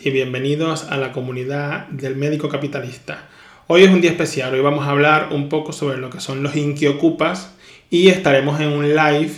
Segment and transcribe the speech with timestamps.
[0.00, 3.28] y bienvenidos a la comunidad del médico capitalista.
[3.68, 6.42] Hoy es un día especial, hoy vamos a hablar un poco sobre lo que son
[6.42, 7.54] los inquiocupas
[7.88, 9.30] y estaremos en un live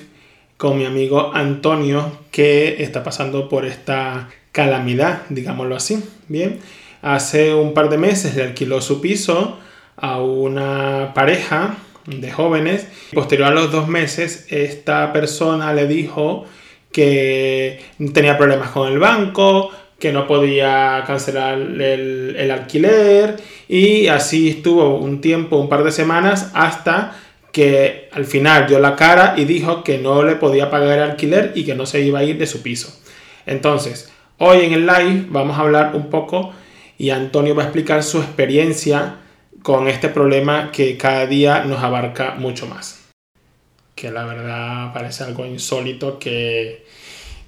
[0.57, 6.03] con mi amigo Antonio que está pasando por esta calamidad, digámoslo así.
[6.27, 6.59] Bien,
[7.03, 9.59] hace un par de meses le alquiló su piso
[9.95, 12.87] a una pareja de jóvenes.
[13.13, 16.47] Posterior a los dos meses, esta persona le dijo
[16.91, 17.85] que
[18.15, 23.37] tenía problemas con el banco, que no podía cancelar el, alquiler
[23.69, 27.17] y así estuvo un tiempo, un par de semanas hasta
[27.53, 31.53] que al final dio la cara y dijo que no le podía pagar el alquiler
[31.55, 32.97] y que no se iba a ir de su piso.
[33.47, 36.53] Entonces, hoy en el live vamos a hablar un poco
[36.97, 39.17] y Antonio va a explicar su experiencia
[39.63, 42.99] con este problema que cada día nos abarca mucho más
[43.99, 46.87] que la verdad parece algo insólito que,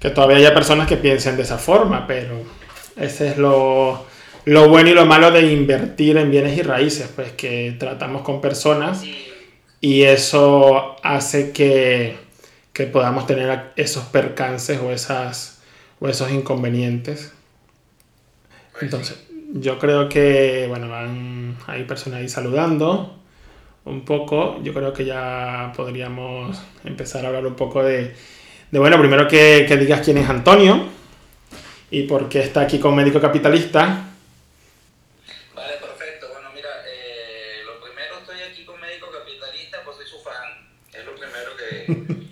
[0.09, 2.41] todavía haya personas que piensen de esa forma, pero
[2.97, 4.05] ese es lo,
[4.45, 9.03] bueno y lo malo de invertir en bienes y raíces, pues que tratamos con personas
[9.79, 12.17] y eso hace que,
[12.91, 15.61] podamos tener esos percances o, esas,
[15.99, 17.31] o esos inconvenientes.
[18.71, 23.19] Pues Entonces, yo creo que, bueno, van, hay personas ahí saludando
[23.85, 28.15] un poco, yo creo que ya podríamos empezar a hablar un poco de,
[28.71, 30.87] de bueno, primero que, que, digas quién es Antonio
[31.89, 34.07] y por qué está aquí con Médico Capitalista.
[35.53, 36.29] Vale, perfecto.
[36.31, 40.69] Bueno, mira, eh, lo primero estoy aquí con Médico Capitalista, pues soy su fan.
[40.93, 42.30] Es lo primero que...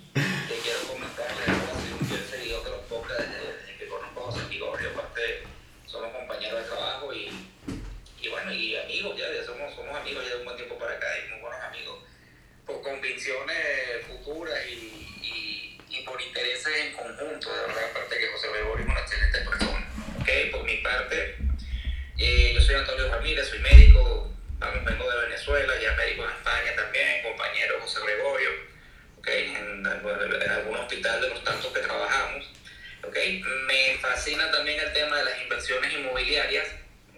[33.38, 36.66] Me fascina también el tema de las inversiones inmobiliarias,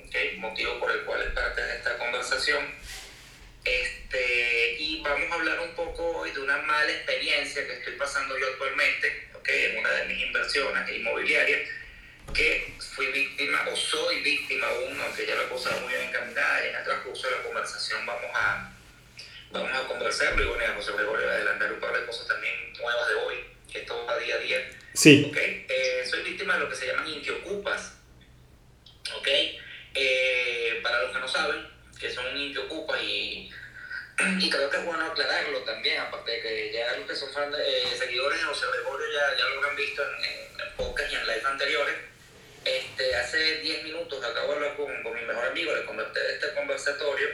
[0.06, 0.36] ¿okay?
[0.38, 2.64] motivo por el cual es parte de esta conversación.
[3.64, 8.36] Este, y vamos a hablar un poco hoy de una mala experiencia que estoy pasando
[8.36, 11.68] yo actualmente, okay, en una de mis inversiones inmobiliarias,
[12.34, 16.64] que fui víctima o soy víctima aún, aunque ya la cosa va muy bien encaminada
[16.64, 18.72] y en el transcurso de la conversación vamos a,
[19.50, 23.08] vamos a conversarlo y bueno, José Gregorio a adelantar un par de cosas también nuevas
[23.08, 24.70] de hoy, que esto va día a día.
[24.94, 25.26] Sí.
[25.30, 25.66] Okay.
[25.68, 27.94] Eh, soy víctima de lo que se llaman intiocupas.
[29.16, 29.28] ¿ok?
[29.94, 31.66] Eh, para los que no saben,
[31.98, 32.26] que son
[32.58, 33.50] ocupa y,
[34.40, 37.52] y creo que es bueno aclararlo también, aparte de que ya los que son fan
[37.54, 41.26] eh, seguidores de José Gregorio ya, ya lo habrán visto en, en, podcast y en
[41.26, 41.94] live anteriores.
[42.64, 46.54] Este, hace 10 minutos acabo de hablar con, con mi mejor amigo, le converté este
[46.54, 47.28] conversatorio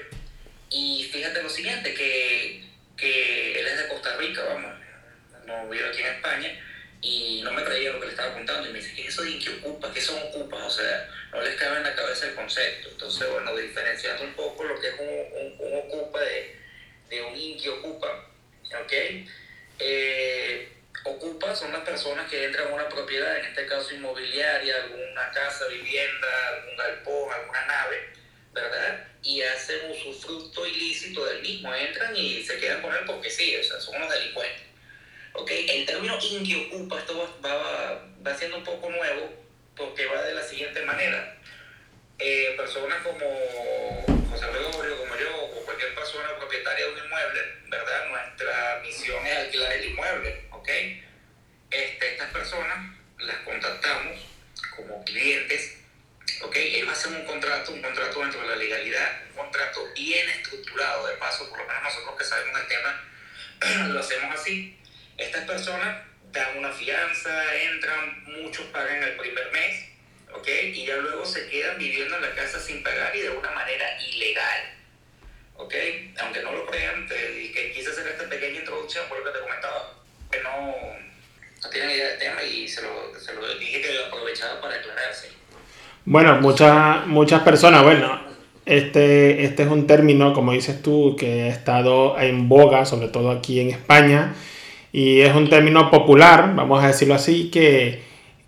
[0.70, 2.64] y fíjate lo siguiente, que,
[2.96, 4.72] que él es de Costa Rica, vamos,
[5.48, 6.64] no aquí en España
[7.00, 9.22] y no me creía lo que le estaba contando y me dice, ¿qué es eso
[9.22, 9.92] de que ocupa?
[9.92, 10.62] ¿Qué son ocupas?
[10.64, 12.88] O sea, no les cabe en la cabeza el concepto.
[12.90, 16.56] Entonces, bueno, diferenciando un poco lo que es un, un, ocupa de,
[17.08, 18.28] de un inqui ocupa,
[18.82, 18.92] ¿ok?
[19.78, 20.72] Eh,
[21.04, 25.68] ocupa son las personas que entran a una propiedad, en este caso inmobiliaria, alguna casa,
[25.68, 28.08] vivienda, algún galpón, alguna nave,
[28.52, 29.06] ¿verdad?
[29.22, 33.62] Y hacen usufructo ilícito del mismo, entran y se quedan con él porque sí, o
[33.62, 34.67] sea, son unos delincuentes.
[35.46, 39.32] El término ocupa, esto va, va, siendo un poco nuevo
[39.76, 41.36] porque va de la siguiente manera.
[42.18, 48.08] Eh, personas como José Gregorio, como yo, o cualquier persona propietaria de un inmueble, ¿verdad?
[48.08, 50.68] Nuestra misión es alquilar el inmueble, ¿ok?
[51.70, 54.18] Este, estas personas las contactamos
[54.76, 55.78] como clientes,
[56.42, 56.56] ¿ok?
[56.56, 61.14] Ellos hacen un contrato, un contrato dentro de la legalidad, un contrato bien estructurado, de
[61.14, 63.08] paso, por lo menos nosotros que sabemos el tema,
[63.88, 64.77] lo hacemos así
[65.18, 65.98] estas personas
[66.32, 67.30] dan una fianza,
[67.74, 69.86] entran, muchos pagan el primer mes,
[70.32, 70.48] ¿ok?
[70.72, 73.84] Y ya luego se quedan viviendo en la casa sin pagar y de una manera
[74.00, 74.60] ilegal,
[75.56, 75.74] ¿ok?
[76.22, 77.14] Aunque no lo crean, te,
[77.52, 79.94] que quise hacer esta pequeña introducción por lo que te comentaba,
[80.30, 80.76] que no,
[81.62, 84.76] no tienen idea del tema y se lo, se lo dije que lo aprovechaba para
[84.76, 85.28] aclararse.
[86.04, 88.28] Bueno, muchas, muchas personas, bueno,
[88.64, 93.30] este, este es un término, como dices tú, que ha estado en boga, sobre todo
[93.30, 94.34] aquí en España,
[94.92, 98.02] y es un término popular, vamos a decirlo así, que,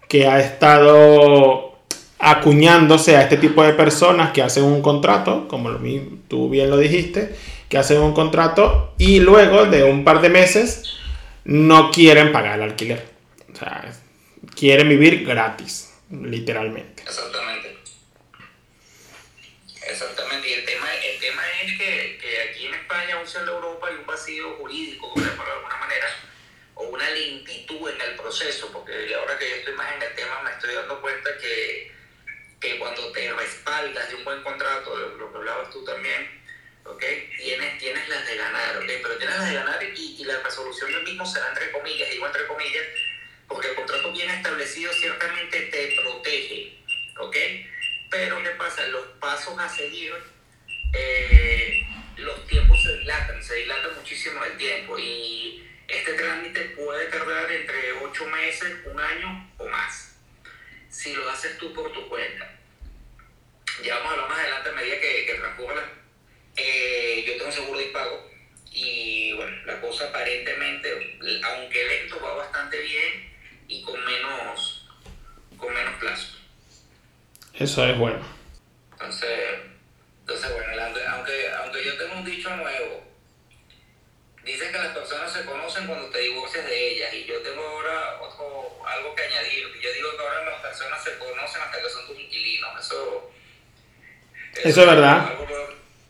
[0.08, 1.78] que ha estado
[2.18, 5.80] acuñándose a este tipo de personas que hacen un contrato, como lo,
[6.28, 7.34] tú bien lo dijiste,
[7.68, 10.96] que hacen un contrato y luego de un par de meses
[11.44, 13.08] no quieren pagar el alquiler.
[13.52, 13.90] O sea,
[14.54, 15.94] quieren vivir gratis.
[16.10, 17.02] literalmente.
[17.02, 17.76] Exactamente.
[19.88, 23.88] Exactamente, y el tema, el tema es que, que aquí en España, sea en Europa,
[23.88, 26.06] hay un vacío jurídico, por alguna manera,
[26.80, 30.40] o una lentitud en el proceso, porque ahora que yo estoy más en el tema
[30.42, 31.92] me estoy dando cuenta que,
[32.58, 36.40] que cuando te respaldas de un buen contrato, lo que hablabas tú también,
[36.84, 37.30] ¿okay?
[37.36, 38.98] tienes, tienes las de ganar, ¿okay?
[39.02, 42.26] pero tienes las de ganar y, y la resolución del mismo será entre comillas, digo
[42.26, 42.86] entre comillas,
[43.46, 46.78] porque el contrato bien establecido ciertamente te protege,
[47.18, 47.36] ¿ok?
[48.08, 48.86] Pero ¿qué pasa?
[48.86, 50.14] Los pasos a seguir,
[50.94, 51.86] eh,
[52.16, 57.92] los tiempos se dilatan, se dilata muchísimo el tiempo y este trámite puede tardar entre
[57.92, 60.16] 8 meses, un año o más,
[60.88, 62.58] si lo haces tú por tu cuenta.
[63.82, 65.82] Ya vamos a hablar más adelante a medida que, que transcurra.
[66.56, 68.30] Eh, yo tengo seguro de pago
[68.70, 73.32] y bueno, la cosa aparentemente, aunque lento, va bastante bien
[73.68, 74.88] y con menos,
[75.56, 76.38] con menos plazo.
[77.54, 78.20] Eso es bueno.
[78.92, 79.60] Entonces,
[80.20, 83.09] entonces bueno, aunque, aunque yo tengo un dicho nuevo,
[84.44, 88.20] dicen que las personas se conocen cuando te divorcias de ellas y yo tengo ahora
[88.20, 89.68] otro, algo que añadir.
[89.80, 92.70] Yo digo que ahora las personas se conocen hasta que son tus inquilinos.
[92.78, 93.32] Eso,
[94.64, 95.32] eso, es verdad.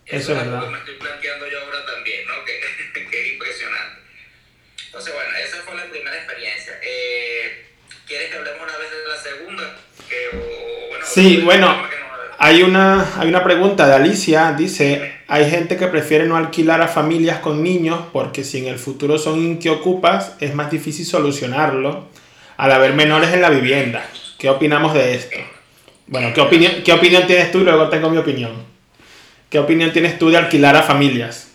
[0.07, 0.63] eso, es verdad.
[0.63, 2.45] que me estoy planteando yo ahora también, ¿no?
[2.45, 2.61] que,
[3.11, 4.01] que es impresionante.
[4.87, 6.79] Entonces, bueno, esa fue la primera experiencia.
[6.83, 7.67] Eh,
[8.07, 9.77] ¿Quieres que hablemos una vez de la segunda?
[11.05, 11.89] sí, bueno,
[12.43, 14.55] hay una, hay una pregunta de Alicia.
[14.55, 18.79] Dice, hay gente que prefiere no alquilar a familias con niños porque si en el
[18.79, 22.09] futuro son ocupas es más difícil solucionarlo
[22.57, 24.09] al haber menores en la vivienda.
[24.39, 25.37] ¿Qué opinamos de esto?
[26.07, 27.61] Bueno, ¿qué opinión, ¿qué opinión tienes tú?
[27.61, 28.65] Luego tengo mi opinión.
[29.51, 31.53] ¿Qué opinión tienes tú de alquilar a familias?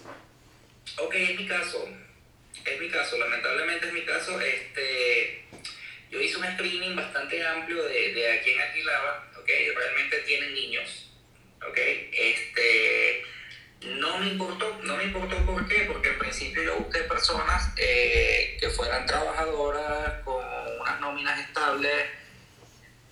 [0.99, 1.83] Ok, es mi caso.
[2.63, 4.39] Es mi caso, lamentablemente es mi caso.
[4.39, 5.45] Este,
[6.11, 9.49] yo hice un screening bastante amplio de, de a quién alquilaba, ¿ok?
[9.75, 11.11] Realmente tienen niños,
[11.67, 11.77] ¿ok?
[12.11, 13.23] Este,
[13.99, 18.57] no me importó, no me importó por qué, porque en principio yo busqué personas eh,
[18.59, 20.43] que fueran trabajadoras, con
[20.81, 22.09] unas nóminas estables,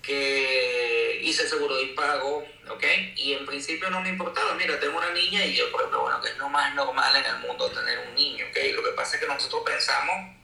[0.02, 2.84] que hice seguro de pago, ¿ok?
[3.16, 6.20] Y en principio no me importaba, mira, tengo una niña y yo, por ejemplo, bueno,
[6.20, 8.56] que es lo más normal en el mundo tener un niño, ¿ok?
[8.74, 10.36] Lo que pasa es que nosotros pensamos,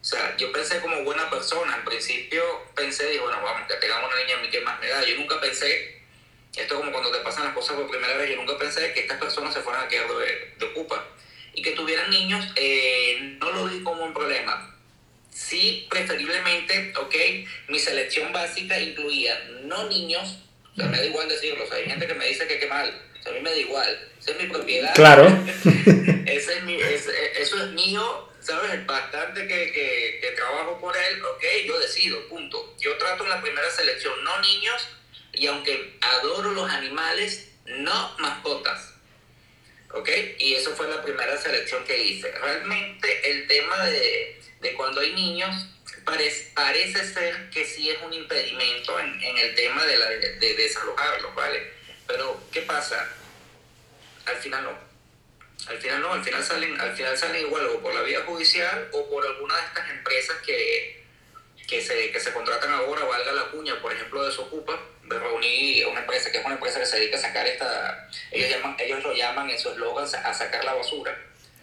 [0.00, 2.42] o sea, yo pensé como buena persona, en principio
[2.74, 5.16] pensé, digo, bueno, vamos, que tengamos una niña a mí que más me da, yo
[5.16, 5.99] nunca pensé,
[6.56, 9.00] esto es como cuando te pasan las cosas por primera vez, yo nunca pensé que
[9.00, 11.06] estas personas se fueran a quedar de, de ocupa
[11.54, 14.70] y que tuvieran niños, eh, no lo vi como un problema
[15.30, 17.14] sí, preferiblemente, ok,
[17.68, 20.38] mi selección básica incluía no niños,
[20.72, 22.66] o sea, me da igual decirlo, o sea, hay gente que me dice que qué
[22.66, 24.94] mal, o sea, a mí me da igual, esa es mi propiedad.
[24.94, 25.26] Claro.
[26.26, 28.86] Ese es mi, eso es mío, ¿sabes?
[28.86, 32.76] Bastante que, que, que trabajo por él, ok, yo decido, punto.
[32.78, 34.86] Yo trato en la primera selección no niños
[35.32, 38.94] y aunque adoro los animales, no mascotas.
[39.92, 40.08] ¿Ok?
[40.38, 42.30] Y eso fue la primera selección que hice.
[42.30, 45.66] Realmente el tema de, de cuando hay niños,
[46.04, 49.98] parece, parece ser que sí es un impedimento en, en el tema de,
[50.38, 51.72] de, desalojarlos, ¿vale?
[52.06, 53.08] Pero, ¿qué pasa?
[54.26, 54.90] Al final no.
[55.68, 58.88] Al final no, al final salen, al final salen igual o por la vía judicial
[58.92, 61.04] o por alguna de estas empresas que,
[61.68, 64.80] que, se, que se contratan ahora, valga la cuña, por ejemplo, de Socupa,
[65.10, 68.50] de reunir una empresa que es una empresa que se dedica a sacar esta, ellos,
[68.50, 71.18] llaman, ellos lo llaman en su eslogan a sacar la basura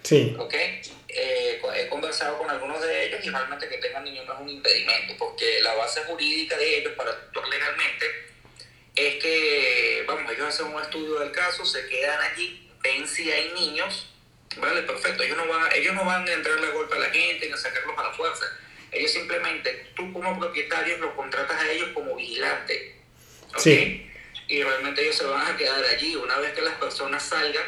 [0.07, 0.33] Sí.
[0.39, 0.53] ¿Ok?
[0.53, 4.49] Eh, he conversado con algunos de ellos y realmente que tengan niños no es un
[4.49, 8.05] impedimento, porque la base jurídica de ellos para actuar legalmente
[8.95, 13.51] es que, vamos, ellos hacen un estudio del caso, se quedan allí, ven si hay
[13.53, 14.07] niños,
[14.55, 17.47] vale, perfecto, ellos no van, ellos no van a entrarle a golpe a la gente
[17.47, 18.45] ni a sacarlos a la fuerza.
[18.93, 22.95] Ellos simplemente, tú como propietario los contratas a ellos como vigilante.
[23.49, 23.59] ¿Ok?
[23.59, 24.03] Sí.
[24.47, 26.15] Y realmente ellos se van a quedar allí.
[26.15, 27.65] Una vez que las personas salgan,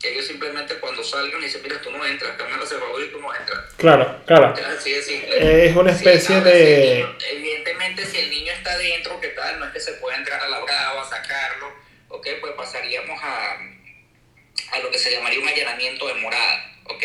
[0.00, 3.34] que ellos simplemente cuando salgan dicen, mira, tú no entras, cambia cerradura y tú no
[3.34, 3.74] entras.
[3.76, 4.54] Claro, claro.
[4.76, 7.06] Así es, es una especie de...
[7.30, 9.58] evidentemente, si el niño está dentro, ¿qué tal?
[9.58, 11.72] No es que se pueda entrar a la brava, sacarlo,
[12.08, 12.26] ¿ok?
[12.40, 13.58] Pues pasaríamos a,
[14.72, 17.04] a lo que se llamaría un allanamiento de morada, ¿ok?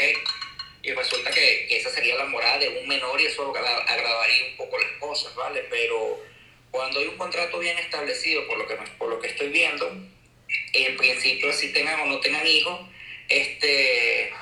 [0.83, 3.53] Y resulta que, que esa sería la morada de un menor y eso
[3.87, 5.65] agravaría un poco las cosas, ¿vale?
[5.69, 6.30] Pero
[6.71, 9.91] cuando hay un contrato bien establecido, por lo que, por lo que estoy viendo,
[10.73, 12.79] en principio si tengan o no tengan hijos,
[13.27, 14.33] este,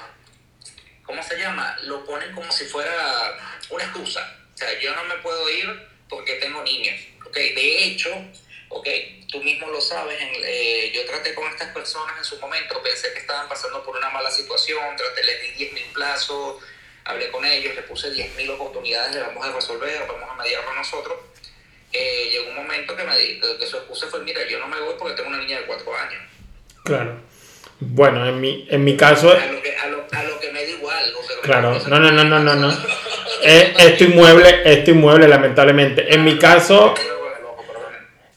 [1.04, 1.78] ¿cómo se llama?
[1.84, 4.38] Lo ponen como si fuera una excusa.
[4.54, 6.96] O sea, yo no me puedo ir porque tengo niños.
[7.26, 7.54] ¿okay?
[7.54, 8.10] De hecho,
[8.70, 13.14] okay, tú mismo lo sabes, eh, yo traté con estas personas en su momento, pensé
[13.14, 16.64] que estaban pasando por una mala situación, traté, les di 10 mil plazos,
[17.06, 20.74] hablé con ellos, les puse 10 mil oportunidades, le vamos a resolver, vamos a mediarlo
[20.76, 21.18] nosotros.
[21.92, 24.94] Eh, llegó un momento que, me, que su excusa fue, mira, yo no me voy
[24.98, 26.22] porque tengo una niña de cuatro años.
[26.84, 27.16] Claro.
[27.80, 29.32] Bueno, en mi, en mi caso...
[29.32, 31.04] A lo, que, a, lo, a lo que me da igual.
[31.18, 32.70] O sea, claro, no, no, no, no, no, no.
[33.44, 36.14] eh, esto inmueble, esto inmueble, lamentablemente.
[36.14, 36.94] En mi caso...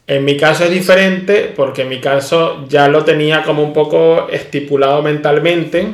[0.04, 4.28] En mi caso es diferente porque en mi caso ya lo tenía como un poco
[4.28, 5.86] estipulado mentalmente.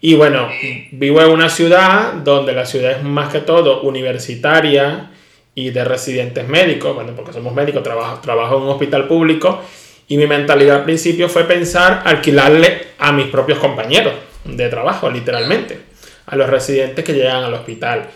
[0.00, 0.50] Y bueno,
[0.90, 5.10] vivo en una ciudad donde la ciudad es más que todo universitaria
[5.56, 9.62] y de residentes médicos, bueno, porque somos médicos, trabajo, trabajo en un hospital público
[10.06, 14.12] y mi mentalidad al principio fue pensar alquilarle a mis propios compañeros
[14.44, 15.80] de trabajo, literalmente,
[16.26, 18.06] a los residentes que llegan al hospital.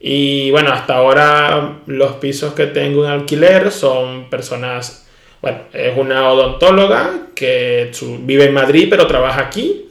[0.00, 5.06] Y bueno, hasta ahora los pisos que tengo en alquiler son personas,
[5.40, 9.84] bueno, es una odontóloga que vive en Madrid pero trabaja aquí.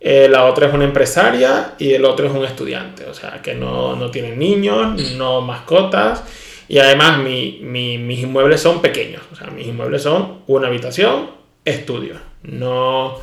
[0.00, 3.54] Eh, la otra es una empresaria y el otro es un estudiante, o sea, que
[3.54, 6.22] no, no tienen niños, no mascotas
[6.68, 11.30] y además mi, mis inmuebles son pequeños, o sea, mis inmuebles son una habitación,
[11.64, 12.16] estudio.
[12.42, 13.18] No,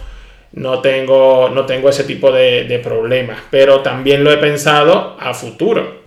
[0.53, 5.33] no, tengo, no tengo ese tipo de, de problemas, pero también lo he pensado a
[5.33, 6.01] futuro.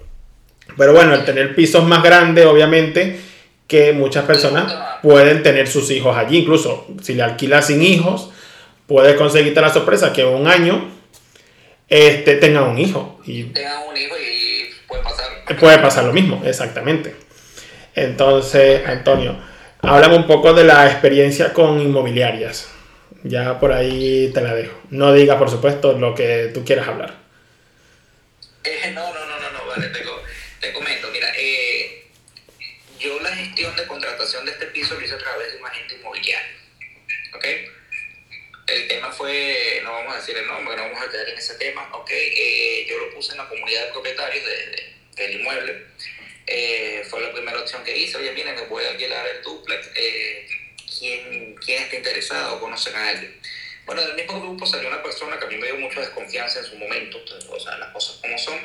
[0.76, 3.20] Pero bueno, el tener pisos más grandes, obviamente,
[3.66, 6.38] que muchas personas pueden tener sus hijos allí.
[6.38, 8.30] Incluso si le alquilas sin hijos,
[8.86, 10.90] puedes conseguirte la sorpresa que un año
[11.88, 13.20] este, tenga un hijo.
[13.24, 15.58] Y tenga un hijo y puede pasar.
[15.58, 17.14] Puede pasar lo mismo, exactamente.
[17.94, 19.38] Entonces, Antonio,
[19.80, 22.68] háblame un poco de la experiencia con inmobiliarias.
[23.22, 24.78] Ya por ahí te la dejo.
[24.90, 27.14] No digas, por supuesto, lo que tú quieras hablar.
[28.64, 31.08] Eh, no, no, no, no, no, vale, te, comento.
[31.12, 32.06] Mira, eh,
[32.98, 35.94] yo la gestión de contratación de este piso lo hice a través de un agente
[35.94, 36.56] inmobiliario.
[37.36, 37.44] ¿Ok?
[38.66, 41.54] El tema fue, no vamos a decir el nombre, no vamos a quedar en ese
[41.54, 41.88] tema.
[41.92, 42.10] ¿Ok?
[42.10, 44.44] Eh, yo lo puse en la comunidad de propietarios
[45.16, 45.86] del inmueble
[46.46, 48.16] eh, fue la primera opción que hice.
[48.18, 49.90] Oye, miren, me voy a alquilar el duplex.
[49.94, 50.46] Eh,
[50.98, 52.60] ¿quién, ¿Quién está interesado?
[52.60, 53.40] ¿Conocen a alguien?
[53.86, 56.64] Bueno, del mismo grupo salió una persona que a mí me dio mucha desconfianza en
[56.64, 58.58] su momento, o sea, las cosas como son.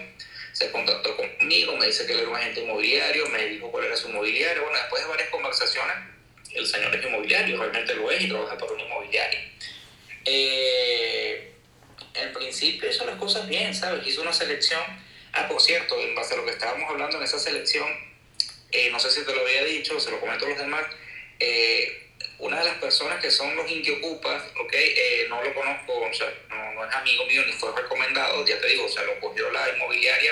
[0.54, 3.96] Se contactó conmigo, me dice que él era un agente inmobiliario, me dijo cuál era
[3.96, 4.64] su inmobiliario.
[4.64, 5.96] Bueno, después de varias conversaciones,
[6.54, 9.40] el señor es inmobiliario, realmente lo es y trabaja por un inmobiliario.
[10.26, 11.54] Eh,
[12.16, 14.06] en principio hizo las cosas bien, ¿sabes?
[14.08, 14.82] Hizo una selección
[15.34, 17.88] Ah, por cierto, en base a lo que estábamos hablando en esa selección,
[18.72, 20.86] eh, no sé si te lo había dicho, se lo comento a los demás,
[21.40, 22.10] eh,
[22.40, 26.32] una de las personas que son los Ocupas, ok, eh, no lo conozco, o sea,
[26.50, 29.70] no, es amigo mío ni fue recomendado, ya te digo, o sea, lo cogió la
[29.76, 30.32] inmobiliaria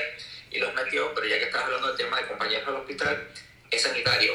[0.52, 3.28] y los metió, pero ya que estás hablando del tema de compañeros del hospital,
[3.70, 4.34] es sanitario.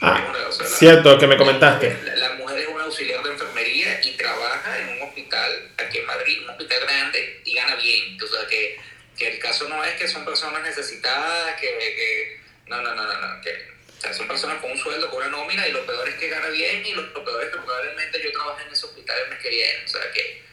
[0.00, 1.96] Ah, cierto, que me comentaste.
[2.16, 6.42] La, mujer es una auxiliar de enfermería y trabaja en un hospital aquí en Madrid,
[6.42, 8.18] un hospital grande y gana bien.
[8.22, 8.78] O sea, que
[9.16, 13.40] que el caso no es que son personas necesitadas, que, que no, no, no, no,
[13.42, 16.16] que o sea, son personas con un sueldo, con una nómina, y lo peor es
[16.16, 19.30] que gana bien, y lo, peor es que probablemente yo trabajé en ese hospital el
[19.30, 20.44] mes que viene, o sea que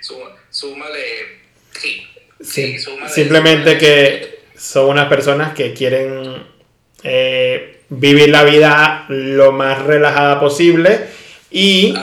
[0.50, 1.38] súmale,
[1.78, 2.06] sí,
[2.40, 2.76] sí,
[3.08, 6.46] simplemente que son unas personas que quieren
[7.02, 11.06] eh, vivir la vida lo más relajada posible
[11.50, 11.94] y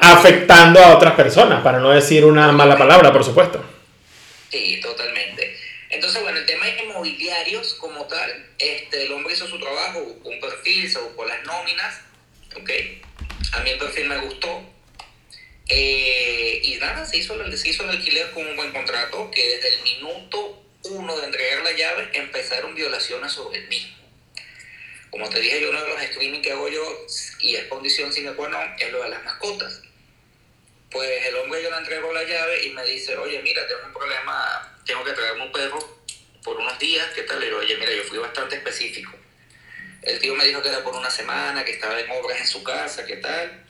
[0.00, 3.77] afectando a otras personas, para no decir una mala palabra, por supuesto.
[4.50, 5.56] Sí, totalmente.
[5.90, 10.28] Entonces, bueno, el tema de inmobiliarios como tal, este, el hombre hizo su trabajo, buscó
[10.28, 12.00] un perfil, se buscó las nóminas,
[12.56, 12.70] ¿ok?
[13.52, 14.62] A mí el perfil me gustó.
[15.68, 19.74] Eh, y nada, se hizo, se hizo el alquiler con un buen contrato, que desde
[19.74, 23.96] el minuto uno de entregar la llave empezaron violaciones sobre el mismo.
[25.10, 27.06] Como te dije, yo uno de los screenings que hago yo,
[27.40, 29.82] y es condición sine qua non, es lo de las mascotas.
[30.90, 33.92] Pues el hombre yo le entrego la llave y me dice, oye, mira, tengo un
[33.92, 35.78] problema, tengo que traerme un perro
[36.42, 37.36] por unos días, ¿qué tal?
[37.36, 39.12] Y le digo, oye, mira, yo fui bastante específico.
[40.02, 42.62] El tío me dijo que era por una semana, que estaba en obras en su
[42.62, 43.64] casa, ¿qué tal?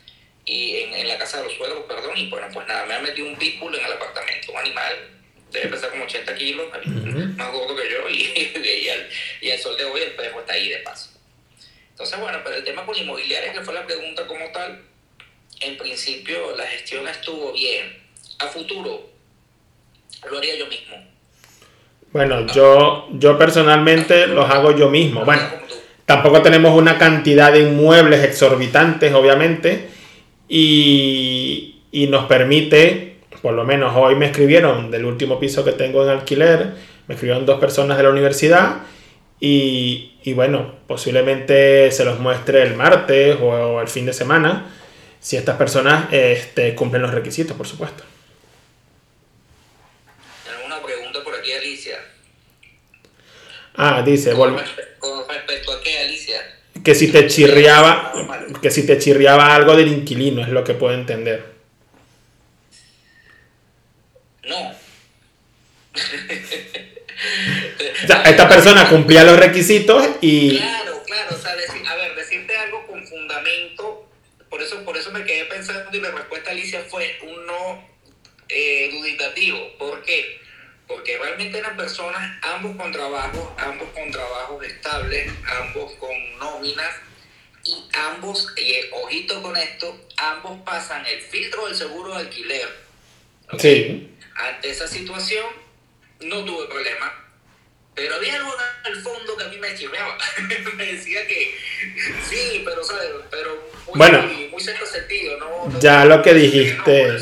[0.45, 3.27] Y en, la casa de los suegros, perdón, y bueno, pues nada, me ha metido
[3.27, 5.09] un pitbull en el apartamento, un animal,
[5.51, 6.69] debe pesar como 80 kilos,
[7.35, 9.09] más gordo que yo, y, y, al,
[9.41, 11.11] y sol de hoy el perro está ahí de paso.
[11.89, 14.88] Entonces, bueno, pero el tema con inmobiliaria, que fue la pregunta como tal,
[15.61, 17.85] en principio la gestión estuvo bien.
[18.39, 19.01] A futuro,
[20.29, 20.95] lo haría yo mismo.
[22.11, 25.25] Bueno, yo, yo personalmente los hago yo mismo.
[25.25, 25.43] Bueno,
[26.05, 29.89] tampoco tenemos una cantidad de inmuebles exorbitantes, obviamente,
[30.47, 36.03] y, y nos permite, por lo menos hoy me escribieron del último piso que tengo
[36.03, 36.73] en alquiler,
[37.07, 38.77] me escribieron dos personas de la universidad
[39.39, 44.65] y, y bueno, posiblemente se los muestre el martes o el fin de semana
[45.19, 48.03] si estas personas este, cumplen los requisitos, por supuesto.
[50.45, 51.99] Tengo una pregunta por aquí, Alicia.
[53.75, 54.89] Ah, dice, con, con respecto
[55.49, 56.41] respecto a qué, Alicia?
[56.83, 58.13] Que si te chirriaba,
[58.61, 61.45] que si te chirriaba algo del inquilino, es lo que puedo entender.
[64.43, 64.59] No.
[68.03, 70.57] o sea, esta persona cumplía los requisitos y...
[70.57, 74.09] Claro, claro, o sea, a ver, decirte algo con fundamento,
[74.49, 77.87] por eso, por eso me quedé pensando y la respuesta Alicia fue un no
[78.47, 79.77] eh, duditativo.
[79.77, 80.39] ¿Por qué?
[80.87, 86.95] Porque realmente eran personas, ambos con trabajo, ambos con trabajos estables, ambos con nóminas,
[87.65, 92.69] y ambos, y ojito con esto, ambos pasan el filtro del seguro de alquiler.
[93.59, 94.09] Sí.
[94.35, 95.45] Ante esa situación,
[96.21, 97.28] no tuve problema.
[97.99, 100.17] Pero había algo el fondo que a mí me chismeaba.
[100.77, 101.53] me decía que
[102.29, 103.09] sí, pero, ¿sabes?
[103.29, 105.37] Pero muy, bueno, muy, sentido.
[105.37, 107.17] No, ya lo que dijiste.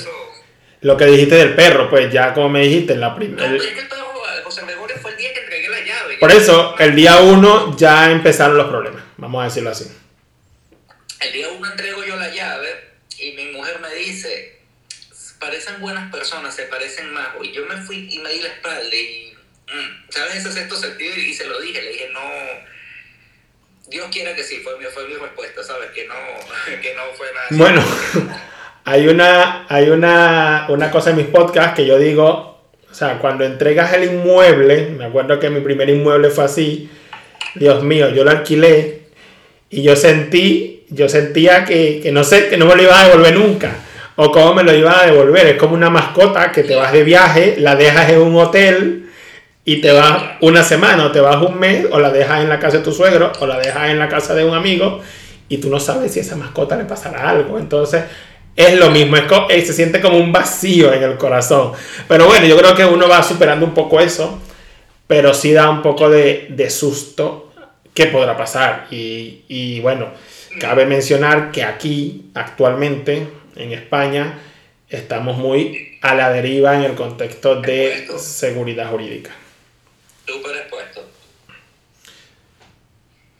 [0.81, 3.49] lo que dijiste del perro, pues ya como me dijiste en la primera.
[3.49, 4.13] No, es que el perro,
[4.65, 6.17] Gregorio, fue el día que entregué la llave.
[6.19, 9.03] Por eso, el día uno ya empezaron los problemas.
[9.17, 9.91] Vamos a decirlo así.
[11.21, 12.69] El día uno entrego yo la llave
[13.17, 14.61] y mi mujer me dice,
[15.39, 17.29] parecen buenas personas, se parecen más.
[17.41, 19.36] Y yo me fui y me di la espalda y,
[20.09, 20.35] ¿sabes?
[20.37, 22.19] Ese sexto sentido y se lo dije, le dije, no,
[23.89, 25.91] Dios quiera que sí, fue mi, fue mi respuesta, ¿sabes?
[25.91, 26.13] Que no,
[26.81, 27.47] que no fue nada.
[27.51, 27.83] Bueno,
[28.85, 33.45] hay una, hay una, una cosa en mis podcasts que yo digo, o sea, cuando
[33.45, 36.89] entregas el inmueble, me acuerdo que mi primer inmueble fue así,
[37.55, 39.07] Dios mío, yo lo alquilé
[39.69, 43.07] y yo sentí, yo sentía que, que no sé, que no me lo iba a
[43.07, 43.75] devolver nunca
[44.15, 45.47] o cómo me lo iba a devolver.
[45.47, 49.06] Es como una mascota que te vas de viaje, la dejas en un hotel
[49.67, 52.57] y te vas una semana o te vas un mes o la dejas en la
[52.57, 55.01] casa de tu suegro o la dejas en la casa de un amigo
[55.49, 57.59] y tú no sabes si a esa mascota le pasará algo.
[57.59, 58.05] Entonces
[58.55, 61.73] es lo mismo, es eh, se siente como un vacío en el corazón.
[62.07, 64.39] Pero bueno, yo creo que uno va superando un poco eso,
[65.05, 67.51] pero sí da un poco de, de susto
[67.93, 68.87] qué podrá pasar.
[68.89, 70.07] Y, y bueno,
[70.61, 73.27] cabe mencionar que aquí actualmente
[73.57, 74.39] en España
[74.87, 79.31] estamos muy a la deriva en el contexto de seguridad jurídica.
[80.27, 81.03] Súper expuesto.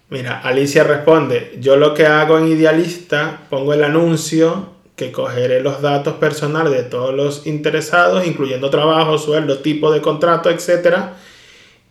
[0.09, 5.81] Mira, Alicia responde, yo lo que hago en Idealista, pongo el anuncio que cogeré los
[5.81, 11.09] datos personales de todos los interesados, incluyendo trabajo, sueldo, tipo de contrato, etc.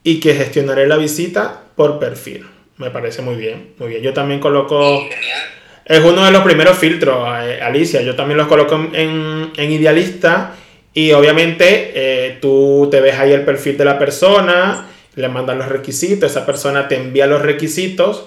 [0.02, 2.46] Y que gestionaré la visita por perfil.
[2.78, 4.02] Me parece muy bien, muy bien.
[4.02, 5.00] Yo también coloco...
[5.84, 8.02] Es uno de los primeros filtros, eh, Alicia.
[8.02, 10.56] Yo también los coloco en, Idealista.
[10.96, 15.68] Y obviamente eh, tú te ves ahí el perfil de la persona, le mandan los
[15.68, 18.24] requisitos, esa persona te envía los requisitos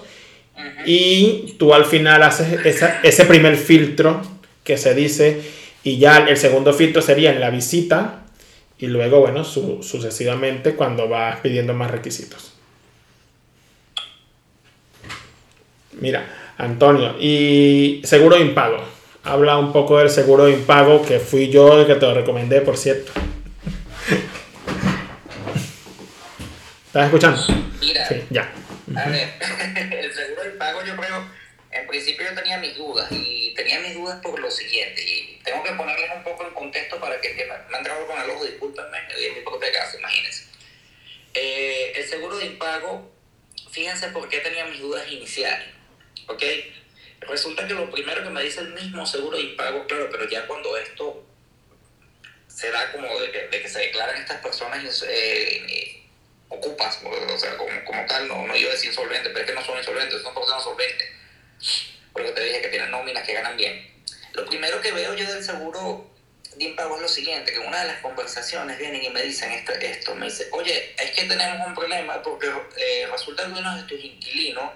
[0.86, 2.60] y tú al final haces
[3.02, 4.22] ese primer filtro
[4.62, 5.40] que se dice
[5.82, 8.22] y ya el segundo filtro sería en la visita
[8.78, 12.52] y luego, bueno, sucesivamente cuando vas pidiendo más requisitos.
[16.00, 18.99] Mira, Antonio, y seguro impago.
[19.22, 22.60] Habla un poco del seguro de impago que fui yo el que te lo recomendé,
[22.60, 23.12] por cierto.
[26.86, 27.40] ¿Estás escuchando?
[27.80, 28.52] Mira, sí, ya.
[28.96, 29.34] A ver,
[29.92, 31.24] el seguro de impago yo creo,
[31.70, 35.62] en principio yo tenía mis dudas y tenía mis dudas por lo siguiente y tengo
[35.62, 37.60] que ponerles un poco en contexto para que entiendan.
[37.68, 40.44] Me han entrado con el ojo, discúlpenme, en mi propia casa, imagínense.
[41.34, 43.10] Eh, el seguro de impago,
[43.70, 45.80] fíjense por qué tenía mis dudas iniciales
[46.30, 46.42] ¿ok?
[47.20, 50.46] Resulta que lo primero que me dice el mismo seguro de impago, claro, pero ya
[50.46, 51.24] cuando esto
[52.48, 56.02] se da como de que, se declaran estas personas eh,
[56.48, 59.54] ocupas, o sea, como, como, tal, no, no iba a decir insolvente, pero es que
[59.54, 61.08] no son insolventes, son personas solventes.
[62.12, 63.90] Porque te dije que tienen nóminas que ganan bien.
[64.32, 66.10] Lo primero que veo yo del seguro
[66.56, 69.72] de impago es lo siguiente, que una de las conversaciones vienen y me dicen esto,
[69.72, 73.82] esto me dice, oye, es que tenemos un problema porque eh, resulta que uno de
[73.84, 74.70] tus inquilinos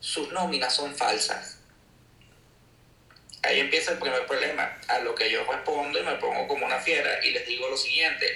[0.00, 1.53] sus nóminas son falsas.
[3.44, 6.78] Ahí empieza el primer problema, a lo que yo respondo y me pongo como una
[6.78, 8.26] fiera y les digo lo siguiente,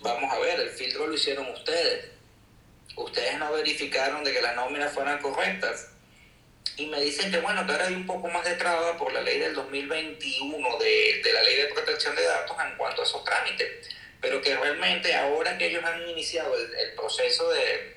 [0.00, 2.10] vamos a ver, el filtro lo hicieron ustedes.
[2.94, 5.88] Ustedes no verificaron de que las nóminas fueran correctas.
[6.76, 9.22] Y me dicen que bueno, que ahora hay un poco más de traba por la
[9.22, 13.24] ley del 2021 de, de la ley de protección de datos en cuanto a esos
[13.24, 13.88] trámites.
[14.20, 17.96] Pero que realmente ahora que ellos han iniciado el, proceso de,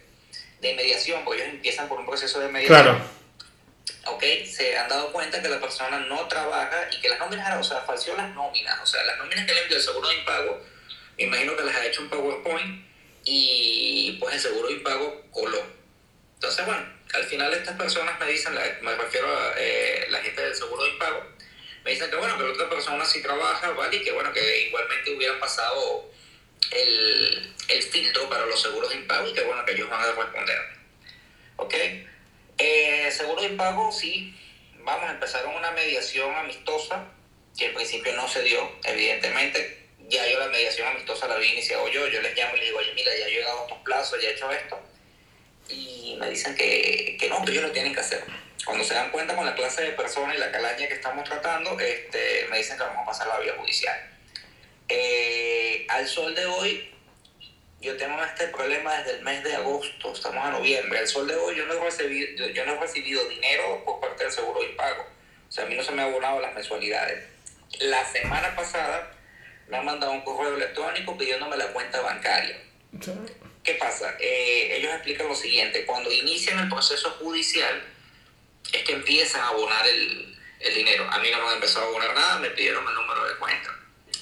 [0.61, 2.81] de mediación, porque ellos empiezan por un proceso de mediación.
[2.81, 3.20] Claro
[4.05, 4.23] ¿ok?
[4.45, 7.81] Se han dado cuenta que la persona no trabaja y que las nóminas, o sea,
[7.81, 10.61] falseó las nóminas, o sea, las nóminas que le envió el seguro de impago,
[11.17, 12.85] me imagino que les ha hecho un PowerPoint
[13.23, 15.63] y pues el seguro de impago coló.
[16.35, 16.83] Entonces, bueno,
[17.13, 20.89] al final estas personas me dicen, me refiero a eh, la gente del seguro de
[20.89, 21.23] impago,
[21.83, 23.97] me dicen que bueno, que la otra persona sí trabaja, ¿vale?
[23.97, 26.11] Y que bueno, que igualmente hubieran pasado
[26.71, 30.11] el, el filtro para los seguros de impago y que bueno, que ellos van a
[30.11, 30.59] responder.
[31.57, 31.73] ¿Ok?
[32.61, 34.35] El seguro de pago sí,
[34.79, 37.07] vamos, a empezar una mediación amistosa,
[37.57, 39.79] que al principio no se dio, evidentemente.
[40.07, 42.79] Ya yo la mediación amistosa la había iniciado yo, yo les llamo y les digo,
[42.79, 44.79] oye, mira, ya he llegado a estos plazos, ya he hecho esto.
[45.69, 48.23] Y me dicen que, que no, que ellos lo tienen que hacer.
[48.65, 51.79] Cuando se dan cuenta con la clase de personas y la calaña que estamos tratando,
[51.79, 53.97] este, me dicen que vamos a pasar la vía judicial.
[54.89, 56.93] Eh, al sol de hoy,
[57.81, 60.99] yo tengo este problema desde el mes de agosto, estamos a noviembre.
[60.99, 64.23] Al sol de hoy yo no he recibido, yo no he recibido dinero por parte
[64.23, 65.07] del seguro de pago.
[65.49, 67.27] O sea, a mí no se me han abonado las mensualidades.
[67.79, 69.11] La semana pasada
[69.67, 72.61] me han mandado un correo electrónico pidiéndome la cuenta bancaria.
[73.63, 74.15] ¿Qué pasa?
[74.19, 77.83] Eh, ellos explican lo siguiente, cuando inician el proceso judicial
[78.73, 81.07] es que empiezan a abonar el, el dinero.
[81.09, 83.80] A mí no me han empezado a abonar nada, me pidieron el número de cuenta.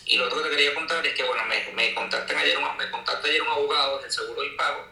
[0.10, 2.78] Y lo otro que te quería contar es que, bueno, me, me contactan ayer, un,
[2.78, 4.88] me contacta ayer un abogado del Seguro y Pago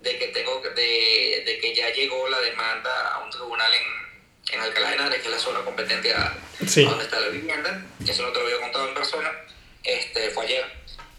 [0.00, 4.60] de que, tengo, de, de que ya llegó la demanda a un tribunal en, en
[4.60, 7.84] Alcalá de Henares, que es la zona competente a, donde está la vivienda.
[8.06, 9.32] Eso no te lo había contado en persona,
[9.82, 10.64] este, fue ayer.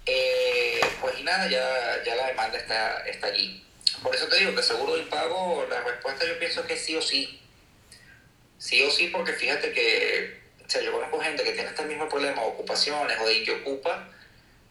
[0.05, 3.65] Eh, pues y nada, ya, ya la demanda está, está allí.
[4.01, 7.01] Por eso te digo que seguro y pago, la respuesta yo pienso que sí o
[7.01, 7.41] sí.
[8.58, 10.38] Sí o sí, porque fíjate que
[10.69, 14.08] o sea, yo conozco gente que tiene este mismo problema, ocupaciones o de que ocupa,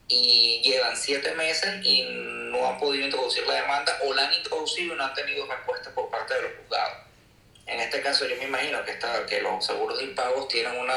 [0.07, 2.07] y llevan siete meses y
[2.53, 5.91] no han podido introducir la demanda o la han introducido y no han tenido respuesta
[5.93, 6.99] por parte de los juzgados.
[7.67, 10.95] En este caso yo me imagino que, está, que los seguros de impagos tienen una...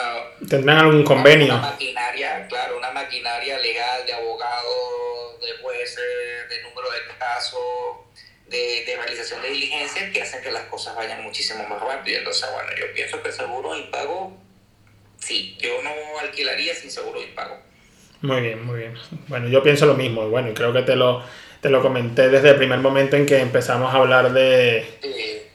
[0.48, 1.56] Tendrán algún convenio.
[1.56, 7.60] Una maquinaria, claro, una maquinaria legal de abogados, de jueces, de número de casos,
[8.48, 12.20] de, de, realización de diligencias que hacen que las cosas vayan muchísimo más rápido.
[12.20, 14.38] Entonces, bueno, yo pienso que el seguro de impago
[15.22, 17.58] sí, yo no alquilaría sin seguro de pago.
[18.22, 18.94] Muy bien, muy bien.
[19.28, 20.30] Bueno, yo pienso lo mismo.
[20.30, 21.24] Bueno, y creo que te lo,
[21.62, 24.86] te lo comenté desde el primer momento en que empezamos a hablar de,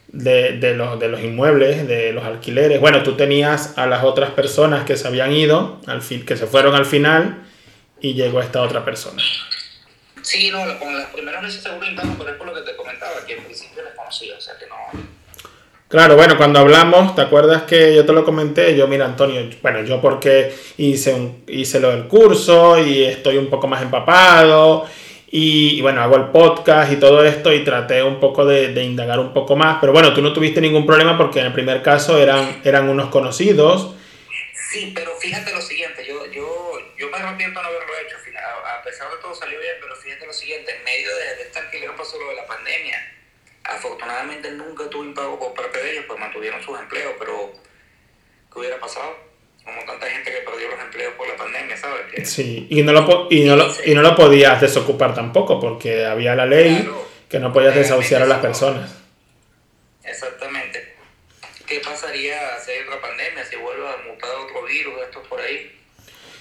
[0.08, 2.80] de, de, los, de los inmuebles, de los alquileres.
[2.80, 6.46] Bueno, tú tenías a las otras personas que se habían ido, al fin, que se
[6.46, 7.46] fueron al final,
[8.00, 9.22] y llegó esta otra persona.
[10.22, 12.74] Sí, no, con las primeras veces seguro de pago, pero es por lo que te
[12.74, 14.74] comentaba, que en principio les conocía, o sea que no
[15.88, 18.76] Claro, bueno, cuando hablamos, ¿te acuerdas que yo te lo comenté?
[18.76, 23.48] Yo, mira, Antonio, bueno, yo porque hice, un, hice lo del curso y estoy un
[23.48, 24.84] poco más empapado
[25.30, 29.32] y, bueno, hago el podcast y todo esto y traté un poco de, indagar un
[29.32, 32.62] poco más, pero bueno, tú no tuviste ningún problema porque en el primer caso eran,
[32.64, 33.94] eran unos conocidos.
[34.72, 39.08] Sí, pero fíjate lo siguiente, yo, yo, yo me arrepiento no haberlo hecho, a pesar
[39.08, 42.18] de todo salió bien, pero fíjate lo siguiente, en medio de, de este alquiler pasó
[42.18, 43.15] lo de la pandemia
[43.86, 47.52] Afortunadamente nunca tuve impago por parte de ellos, pues mantuvieron sus empleos, pero
[48.52, 49.16] ¿qué hubiera pasado?
[49.64, 52.28] Como tanta gente que perdió los empleos por la pandemia, ¿sabes?
[52.28, 56.34] sí, y no, lo, y, no lo, y no lo podías desocupar tampoco, porque había
[56.34, 56.88] la ley
[57.28, 58.90] que no podías desahuciar a las personas.
[60.04, 60.94] Exactamente.
[61.66, 65.72] ¿Qué pasaría si hay otra pandemia, si vuelve a mutar otro virus, esto por ahí?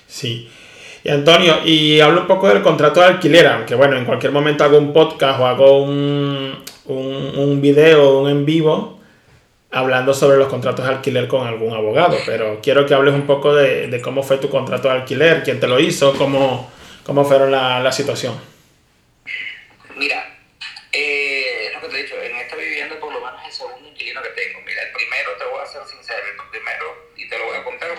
[0.07, 0.51] Sí.
[1.03, 4.63] Y Antonio, y hablo un poco del contrato de alquiler, aunque bueno, en cualquier momento
[4.63, 8.99] hago un podcast o hago un, un, un video, un en vivo,
[9.71, 13.53] hablando sobre los contratos de alquiler con algún abogado, pero quiero que hables un poco
[13.53, 16.71] de, de cómo fue tu contrato de alquiler, quién te lo hizo, cómo,
[17.05, 18.39] cómo fueron la, la situación.
[19.97, 20.37] Mira,
[20.93, 24.21] eh, lo que te he dicho, en esta vivienda por lo menos el segundo inquilino
[24.21, 24.61] que tengo.
[24.65, 27.63] Mira, el primero te voy a ser sincero, el primero, y te lo voy a
[27.63, 27.89] contar,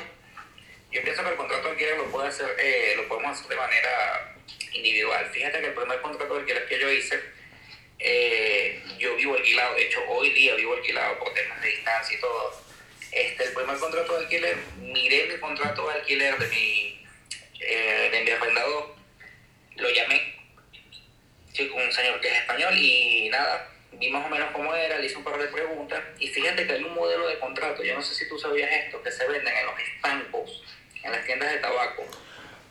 [0.90, 3.56] yo pienso que el contrato de alquiler lo, puede hacer, eh, lo podemos hacer de
[3.56, 4.34] manera
[4.72, 5.26] individual.
[5.26, 7.20] Fíjate que el primer contrato de alquiler que yo hice,
[7.98, 12.20] eh, yo vivo alquilado, de hecho hoy día vivo alquilado por temas de distancia y
[12.20, 12.62] todo.
[13.12, 17.06] Este, el primer contrato de alquiler, miré mi contrato de alquiler de mi,
[17.60, 18.94] eh, de mi arrendador,
[19.76, 20.34] lo llamé,
[21.52, 25.06] sí, un señor que es español y nada, vi más o menos cómo era, le
[25.06, 28.02] hice un par de preguntas y fíjate que hay un modelo de contrato, yo no
[28.02, 30.62] sé si tú sabías esto, que se venden en los estancos,
[31.02, 32.06] en las tiendas de tabaco.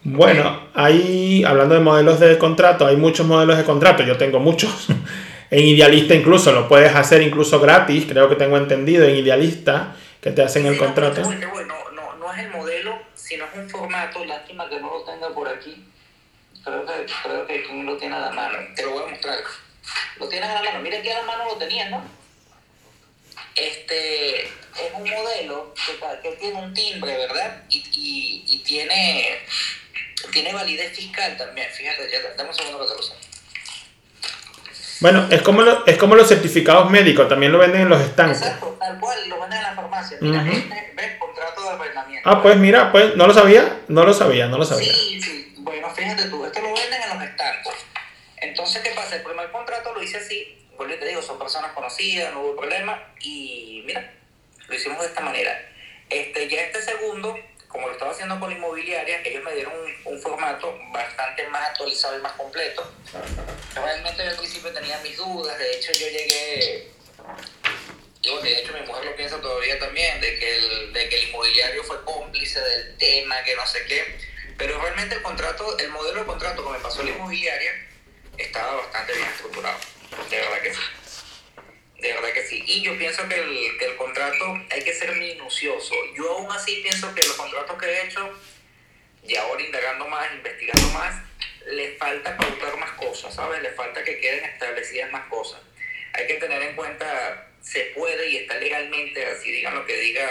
[0.07, 4.87] Bueno, hay, hablando de modelos de contrato, hay muchos modelos de contrato, yo tengo muchos.
[5.49, 10.29] en Idealista incluso lo puedes hacer incluso gratis, creo que tengo entendido en Idealista, que
[10.29, 11.21] te hacen sí, el contrato.
[11.21, 15.29] No, no, no, es el modelo, sino es un formato, lástima que no lo tenga
[15.29, 15.83] por aquí.
[16.63, 19.39] Creo que, creo que quien lo tiene a la mano, te lo voy a mostrar.
[20.19, 22.03] Lo tienes a la mano, mira aquí a la mano lo tenías, ¿no?
[23.55, 27.63] Este es un modelo que, que tiene un timbre, ¿verdad?
[27.69, 29.39] Y, y, y tiene
[30.31, 33.13] tiene validez fiscal también, fíjate, ya dame un segundo que te lo sé.
[35.01, 38.41] Bueno, es como, lo, es como los certificados médicos, también lo venden en los estanques.
[38.41, 40.17] Exacto, tal cual, lo venden en la farmacia.
[40.21, 40.57] Mira, uh -huh.
[40.57, 42.29] este, ves, contrato de arrendamiento.
[42.29, 44.93] Ah, pues mira, pues no lo sabía, no lo sabía, no lo sabía.
[44.93, 47.73] Sí, sí, bueno, fíjate tú, esto lo venden en los estanques.
[48.37, 49.17] Entonces, ¿qué pasa?
[49.17, 53.13] El primer contrato lo hice así, pues te digo, son personas conocidas, no hubo problema
[53.21, 54.13] y mira,
[54.67, 55.71] lo hicimos de esta manera.
[56.09, 59.73] Este, ya este segundo, como lo estaba haciendo con la inmobiliaria, ellos me dieron
[60.05, 62.89] un, formato bastante más actualizado y más completo.
[63.73, 66.91] Realmente yo al principio tenía mis dudas, de hecho yo llegué,
[68.21, 71.29] yo, de hecho mi mujer lo piensa todavía también, de que, el, de que el
[71.29, 74.17] inmobiliario fue cómplice del tema, que no sé qué,
[74.57, 77.71] pero realmente el contrato, el modelo de contrato que me pasó la inmobiliaria
[78.37, 79.77] estaba bastante bien estructurado,
[80.29, 80.81] de verdad que sí.
[81.99, 82.63] De verdad que sí.
[82.65, 85.95] Y yo pienso que el, que el contrato hay que ser minucioso.
[86.15, 88.29] Yo aún así pienso que los contratos que he hecho,
[89.23, 91.23] y ahora indagando más, investigando más,
[91.67, 93.61] le falta pautar más cosas, ¿sabes?
[93.61, 95.61] Le falta que queden establecidas más cosas.
[96.13, 100.29] Hay que tener en cuenta, se puede y está legalmente, así digan lo que digan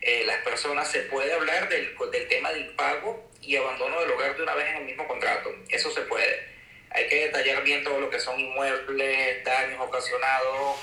[0.00, 4.36] eh, las personas, se puede hablar del, del tema de impago y abandono del hogar
[4.36, 5.54] de una vez en el mismo contrato.
[5.68, 6.57] Eso se puede
[6.90, 10.76] hay que detallar bien todo lo que son inmuebles, daños ocasionados.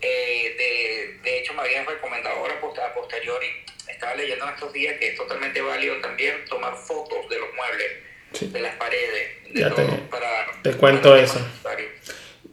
[0.00, 3.46] Eh, de, de, hecho, me habían recomendado ahora a posteriori,
[3.88, 8.52] estaba leyendo en estos días que es totalmente válido también tomar fotos de los muebles,
[8.52, 11.40] de las paredes, de ya todo, te, para, te cuento eso.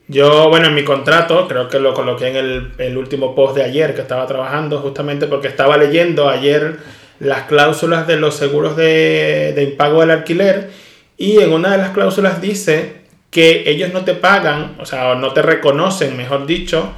[0.08, 3.64] Yo, bueno, en mi contrato, creo que lo coloqué en el, el, último post de
[3.64, 6.78] ayer que estaba trabajando, justamente porque estaba leyendo ayer
[7.20, 10.70] las cláusulas de los seguros de, de impago del alquiler
[11.22, 15.34] y en una de las cláusulas dice que ellos no te pagan, o sea, no
[15.34, 16.94] te reconocen, mejor dicho,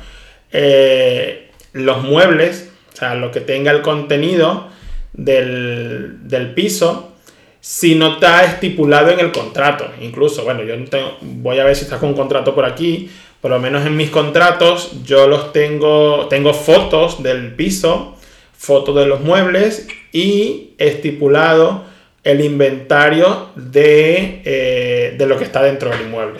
[0.53, 4.69] eh, los muebles, o sea, lo que tenga el contenido
[5.11, 7.11] del, piso,
[7.59, 9.91] si no está estipulado en el contrato.
[9.99, 10.75] Incluso, bueno, yo
[11.19, 13.09] voy a ver si está con un contrato por aquí,
[13.41, 18.15] por lo menos en mis contratos yo los tengo, tengo fotos del piso,
[18.57, 21.91] fotos de los muebles y estipulado
[22.23, 26.39] el inventario de, eh, de lo que está dentro del inmueble.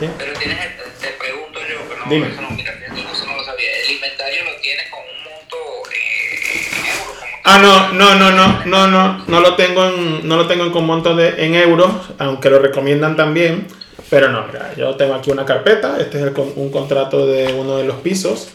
[0.00, 0.08] ¿Sí?
[0.18, 0.58] Pero tienes,
[1.00, 2.28] te pregunto yo, pero no, Dime.
[2.28, 3.66] eso no, mira, eso no lo sabía.
[3.84, 5.56] ¿El inventario lo tienes con un monto
[5.92, 7.16] eh, en euros?
[7.44, 10.86] Ah, no, no, no, no, no, no, no lo tengo en, no lo tengo con
[10.86, 13.66] monto de, en euros, aunque lo recomiendan también.
[14.08, 17.78] Pero no, mira, yo tengo aquí una carpeta, este es el, un contrato de uno
[17.78, 18.50] de los pisos.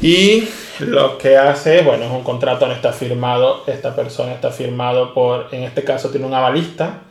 [0.00, 0.48] Y
[0.80, 5.48] lo que hace, bueno, es un contrato, no está firmado, esta persona está firmado por,
[5.52, 7.02] en este caso tiene un avalista,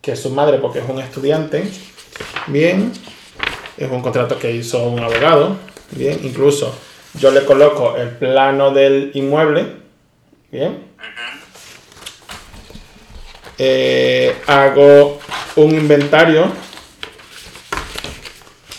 [0.00, 1.64] que es su madre porque es un estudiante,
[2.48, 2.92] bien,
[3.76, 5.56] es un contrato que hizo un abogado,
[5.92, 6.76] bien, incluso
[7.14, 9.66] yo le coloco el plano del inmueble,
[10.50, 10.90] bien,
[13.58, 15.20] eh, hago
[15.56, 16.50] un inventario,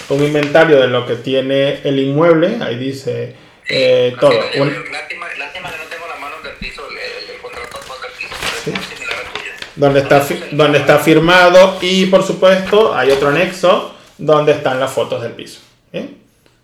[0.09, 3.42] un inventario de lo que tiene el inmueble, ahí dice
[3.73, 4.31] eh, todo.
[4.31, 4.91] Un...
[4.91, 8.71] Lástima, lástima, que no tengo la mano del piso, el, el contrato del piso, sí.
[8.71, 9.51] es similar al tuyo.
[9.75, 15.21] Donde está, donde está firmado y por supuesto hay otro anexo donde están las fotos
[15.21, 15.61] del piso.
[15.91, 16.17] ¿bien?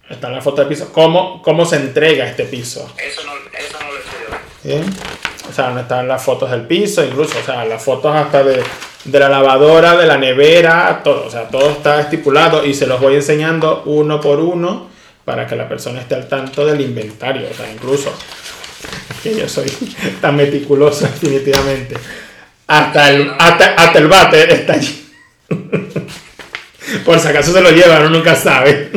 [0.09, 0.91] Están las fotos del piso.
[0.91, 2.91] ¿Cómo, cómo se entrega este piso?
[2.97, 3.99] Eso no, eso no lo
[4.63, 4.83] ¿Bien?
[5.49, 8.61] O sea, donde están las fotos del piso, incluso, o sea, las fotos hasta de,
[9.05, 11.25] de la lavadora, de la nevera, todo.
[11.25, 14.89] O sea, todo está estipulado y se los voy enseñando uno por uno
[15.25, 17.47] para que la persona esté al tanto del inventario.
[17.49, 18.13] O sea, incluso
[19.23, 19.71] que yo soy
[20.21, 21.95] tan meticuloso definitivamente.
[22.67, 25.07] Hasta el, hasta, hasta el bate está allí.
[27.05, 28.91] Por si acaso se lo llevan, uno nunca sabe.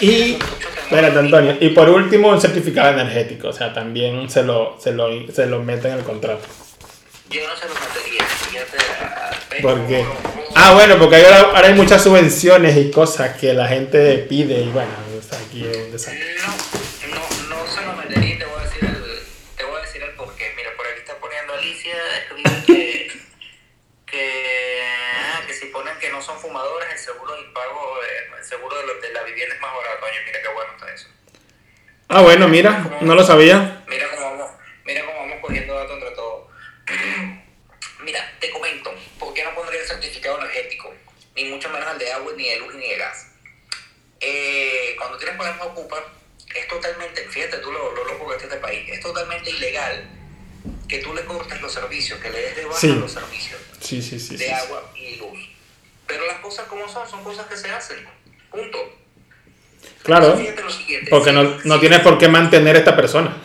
[0.00, 0.38] Y,
[0.84, 5.08] espérate Antonio, y por último un certificado energético, o sea, también se lo, se lo,
[5.32, 6.46] se lo mete en el contrato.
[7.30, 9.62] Yo no se lo metería, fíjate.
[9.62, 10.04] ¿Por qué?
[10.54, 14.70] Ah, bueno, porque ahora, ahora, hay muchas subvenciones y cosas que la gente pide y
[14.70, 14.90] bueno,
[15.46, 16.36] aquí es un desastre.
[17.10, 19.20] No, no, no se lo metería y te voy a decir el,
[19.56, 20.52] te voy a decir el porqué.
[20.56, 21.96] Mira, por aquí está poniendo Alicia,
[22.66, 23.12] que,
[24.06, 27.98] que, ah, que si ponen que no son fumadores, el seguro de pago,
[28.38, 30.06] el seguro de, lo, de la vivienda es más barato.
[30.06, 31.08] Oye, mira qué bueno está eso.
[32.08, 33.84] Ah, bueno, mira, no lo sabía.
[33.86, 34.50] Mira cómo vamos,
[34.86, 36.37] mira cómo vamos cogiendo datos entre todos.
[38.04, 40.94] Mira, te comento, ¿por qué no pondría el certificado energético?
[41.34, 43.26] Ni mucho menos el de agua, ni de luz, ni de gas.
[44.20, 46.02] Eh, cuando tienes problemas ocupa,
[46.54, 50.08] es totalmente, fíjate tú lo, lo loco que es este país, es totalmente ilegal
[50.88, 54.18] que tú le cortes los servicios, que le des de baja los servicios sí, sí,
[54.18, 55.38] sí, de agua y luz.
[56.06, 57.98] Pero las cosas como son, son cosas que se hacen.
[58.50, 58.78] Punto.
[60.02, 60.38] Claro.
[61.10, 63.36] Porque no, no tienes por qué mantener a esta persona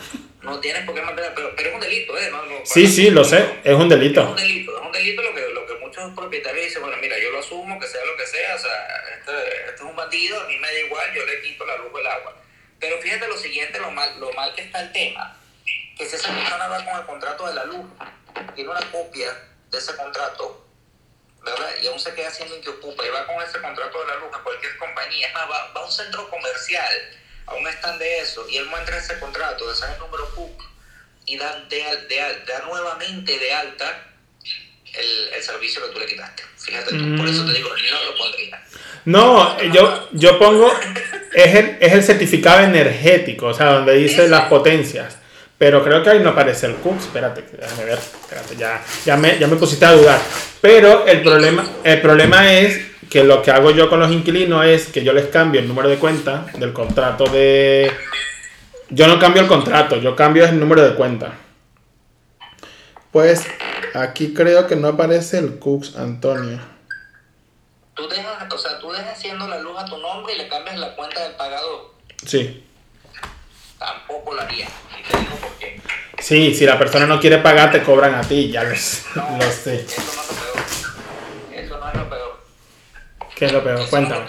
[0.43, 2.29] no tienes por qué mantener, pero, pero es un delito, ¿eh?
[2.29, 4.21] No, no, sí, sí, lo sé, es un delito.
[4.21, 7.17] Es un delito, es un delito lo que, lo que muchos propietarios dicen, bueno, mira,
[7.17, 9.32] yo lo asumo, que sea lo que sea, o sea, este,
[9.69, 11.99] este es un bandido, a mí me da igual, yo le quito la luz o
[11.99, 12.36] el agua.
[12.79, 15.38] Pero fíjate lo siguiente, lo mal, lo mal que está el tema,
[15.97, 17.86] que si esa persona va con el contrato de la luz,
[18.53, 19.34] tiene una copia
[19.71, 20.67] de ese contrato,
[21.41, 21.69] ¿verdad?
[21.82, 24.29] Y aún se queda haciendo que ocupa y va con ese contrato de la luz
[24.34, 26.91] a cualquier compañía, es más, va, va a un centro comercial,
[27.45, 30.63] a un stand de eso, y él muestra ese contrato, de el número PUC
[31.25, 34.08] y da, de, de, da nuevamente de alta
[34.93, 36.43] el, el, servicio que tú le quitaste.
[36.58, 38.62] Fíjate tú, por eso te digo, no lo pondría.
[39.06, 40.71] No, yo, yo pongo,
[41.34, 45.17] es el, es el certificado energético, o sea, donde dice las potencias.
[45.58, 47.06] Pero creo que ahí no aparece el CUX.
[47.06, 47.97] Espérate, déjame ver.
[47.97, 50.19] Espérate, ya, ya, me, ya me pusiste a dudar.
[50.62, 54.88] Pero el problema, el problema es que lo que hago yo con los inquilinos es
[54.88, 57.91] que yo les cambio el número de cuenta del contrato de...
[58.89, 61.34] Yo no cambio el contrato, yo cambio el número de cuenta.
[63.12, 63.45] Pues
[63.93, 66.60] aquí creo que no aparece el CUX, Antonio.
[67.93, 70.80] Tú dejas, o sea, tú dejas haciendo la luz a tu nombre y le cambias
[70.80, 71.93] la cuenta del pagador.
[72.26, 72.65] Sí.
[73.78, 74.65] Tampoco lo haría.
[74.65, 75.80] Y te digo por qué.
[76.17, 78.69] Sí, si la persona no quiere pagar, te cobran a ti, ya lo,
[79.15, 79.86] no, lo sé.
[79.86, 81.54] Eso no es lo peor.
[81.56, 82.43] Eso no es lo peor.
[83.43, 83.89] ¿Qué es lo peor?
[83.89, 84.25] Cuéntame.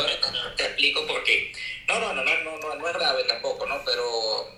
[0.57, 1.53] te explico por qué.
[1.87, 3.81] No, no, no, no, no, no, es grave tampoco, ¿no?
[3.85, 4.51] Pero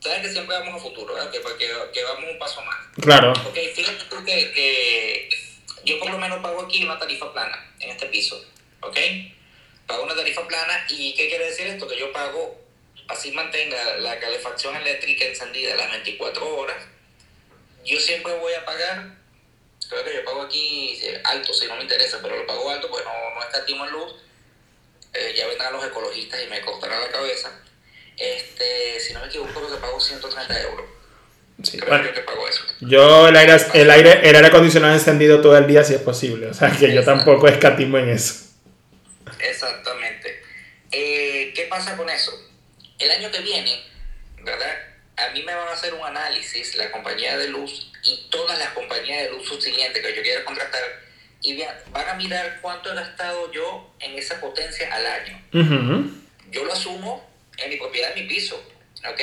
[0.00, 1.30] sabes que siempre vamos a futuro, ¿verdad?
[1.30, 2.76] Que, que, que vamos un paso más.
[3.00, 3.30] Claro.
[3.30, 5.28] Ok, fíjate tú que, que
[5.84, 8.44] yo por lo menos pago aquí una tarifa plana en este piso,
[8.80, 8.96] ¿ok?
[9.86, 11.86] Pago una tarifa plana y ¿qué quiere decir esto?
[11.86, 12.60] Que yo pago,
[13.06, 16.82] así mantenga la calefacción eléctrica encendida las 24 horas,
[17.84, 19.21] yo siempre voy a pagar,
[19.92, 23.04] creo que yo pago aquí alto, si no me interesa, pero lo pago alto pues
[23.04, 24.14] no, no escatimo en luz,
[25.12, 27.50] eh, ya vendrán los ecologistas y me cortarán la cabeza,
[28.16, 30.86] este, si no me equivoco creo que pago 130 euros
[31.62, 32.08] Sí, bueno,
[32.80, 36.48] yo el aire, el aire, el aire acondicionado encendido todo el día si es posible,
[36.48, 38.46] o sea que yo tampoco escatimo en eso.
[39.38, 40.42] Exactamente.
[40.90, 42.32] Eh, ¿Qué pasa con eso?
[42.98, 43.80] El año que viene,
[44.42, 44.91] ¿verdad?
[45.16, 48.70] A mí me van a hacer un análisis la compañía de luz y todas las
[48.70, 50.82] compañías de luz subsiguientes que yo quiera contratar
[51.42, 55.42] y van a mirar cuánto he gastado yo en esa potencia al año.
[56.50, 58.56] Yo lo asumo en mi propiedad, en mi piso,
[58.98, 59.20] ¿ok?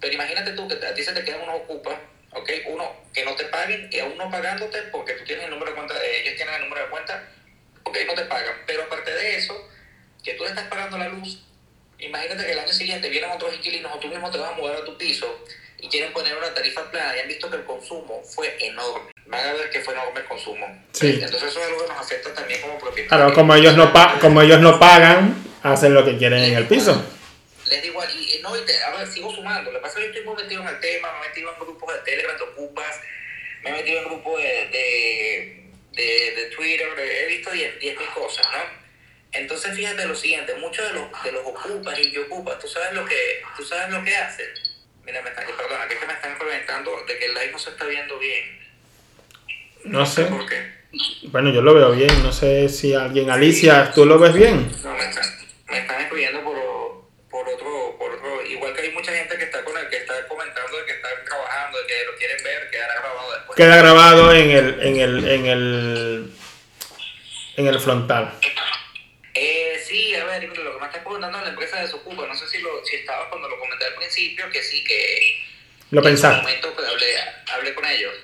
[0.00, 1.98] Pero imagínate tú que a ti se te quedan unos ocupas,
[2.32, 2.50] ¿ok?
[2.66, 5.76] Uno, que no te paguen, que aún no pagándote, porque tú tienes el número de
[5.76, 7.28] cuenta, ellos tienen el número de cuenta,
[7.84, 8.56] ok, no te pagan.
[8.66, 9.70] Pero aparte de eso,
[10.22, 11.42] que tú le estás pagando la luz,
[12.06, 14.76] imagínate que el año siguiente vienen otros inquilinos o tú mismo te vas a mudar
[14.76, 15.44] a tu piso
[15.78, 19.10] y quieren poner una tarifa plana y han visto que el consumo fue enorme.
[19.26, 20.66] Van a ver que fue enorme el consumo.
[20.92, 21.18] Sí.
[21.22, 23.08] Entonces eso es algo que nos afecta también como propietarios.
[23.08, 26.66] Claro, como ellos no, pa como ellos no pagan, hacen lo que quieren en el
[26.66, 27.04] piso
[27.66, 29.70] les digo, y, no, y a ver, sigo sumando.
[29.70, 31.52] Lo que pasa es que yo estoy muy metido en el tema, me he metido
[31.52, 33.00] en grupos de Telegram, de Ocupas,
[33.62, 38.83] me he metido en grupos de, de, de, Twitter, he visto 10.000 cosas, ¿no?
[39.34, 43.04] Entonces fíjate lo siguiente, muchos de los, de los Ocupas y Ocupas, ¿tú sabes lo
[43.04, 44.46] que, tú sabes lo que hacen?
[45.04, 47.58] Mira, me están, perdona, que es que me están comentando de que el live no
[47.58, 48.58] se está viendo bien.
[49.84, 50.24] No sé.
[50.26, 50.84] ¿Por qué?
[51.24, 54.70] Bueno, yo lo veo bien, no sé si alguien, Alicia, ¿tú lo ves bien?
[54.82, 55.24] No, me están,
[55.68, 56.54] me están escribiendo por
[57.34, 60.14] por otro, por otro, igual que hay mucha gente que está con el que está
[60.28, 63.56] comentando de que están trabajando, de que lo quieren ver, quedará grabado después.
[63.56, 66.32] Queda grabado en el, en el, en el,
[67.56, 68.32] en el frontal.
[69.34, 72.34] Eh, sí, a ver, lo que me estás preguntando es la empresa de Socupa, no
[72.36, 75.44] sé si, lo, si estaba cuando lo comenté al principio, que sí, que...
[75.90, 76.38] Lo pensaste.
[76.38, 77.14] En momento que hablé,
[77.52, 78.14] hablé con ellos.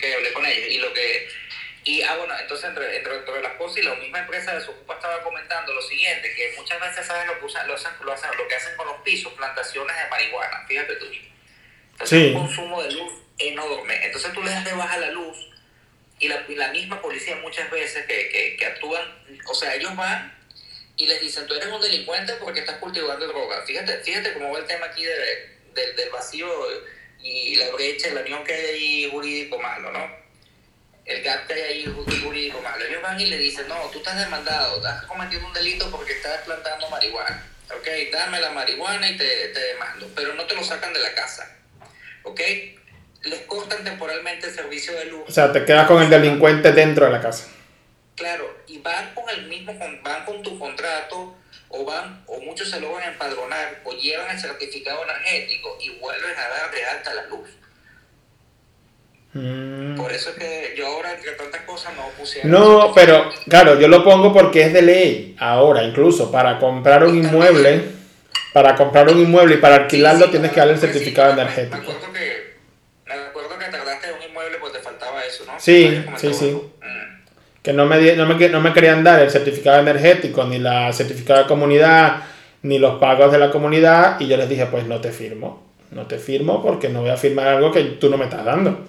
[0.00, 1.28] Que hablé con ellos y lo que
[1.84, 4.94] y, ah, bueno, entonces entre, entre, entre, las cosas y la misma empresa de Socupa
[4.94, 8.30] estaba comentando lo siguiente, que muchas veces saben lo que usan, lo, hacen, lo, hacen,
[8.38, 11.06] lo que hacen con los pisos, plantaciones de marihuana, fíjate tú.
[11.92, 14.06] Entonces un consumo de luz enorme.
[14.06, 15.36] Entonces tú le das de baja la luz
[16.22, 19.02] y la, misma policía muchas veces que, que, actúan,
[19.46, 20.32] o sea, ellos van
[20.96, 23.62] y les dicen, tú eres un delincuente porque estás cultivando droga.
[23.66, 25.14] Fíjate, fíjate cómo va el tema aquí de,
[25.74, 26.48] de, del vacío
[27.20, 30.22] y la brecha, la unión que hay ahí jurídico malo, ¿no?
[31.04, 32.84] el GAP que hay ahí jurídico malo.
[32.84, 36.42] Ellos van y le dicen, no, tú estás demandado, has cometido un delito porque estás
[36.42, 37.44] plantando marihuana.
[37.76, 41.14] Ok, dame la marihuana y te, te demando, pero no te lo sacan de la
[41.14, 41.56] casa.
[42.22, 42.40] Ok,
[43.24, 45.22] les cortan temporalmente el servicio de luz.
[45.28, 47.48] O sea, te quedas con el delincuente dentro de la casa.
[48.16, 51.34] Claro, y van con el mismo, van con tu contrato,
[51.68, 56.48] o van, o muchos se logran empadronar, o llevan el certificado energético y vuelven a
[56.48, 57.48] dar de alta la luz.
[59.34, 59.96] Mm.
[59.96, 62.44] Por eso es que yo ahora, entre tantas cosas, no puse.
[62.44, 65.36] No, pero claro, yo lo pongo porque es de ley.
[65.38, 67.82] Ahora, incluso para comprar un inmueble,
[68.52, 71.76] para comprar un inmueble y para alquilarlo, tienes que darle el certificado energético.
[71.76, 72.56] Me acuerdo que,
[73.06, 75.51] me acuerdo que tardaste un inmueble, pues te faltaba eso, ¿no?
[75.62, 76.46] Sí, sí, sí.
[76.50, 77.62] Mm.
[77.62, 81.42] Que no me, no, me, no me querían dar el certificado energético, ni la certificado
[81.42, 82.24] de comunidad,
[82.62, 85.62] ni los pagos de la comunidad, y yo les dije, pues no te firmo.
[85.92, 88.88] No te firmo porque no voy a firmar algo que tú no me estás dando.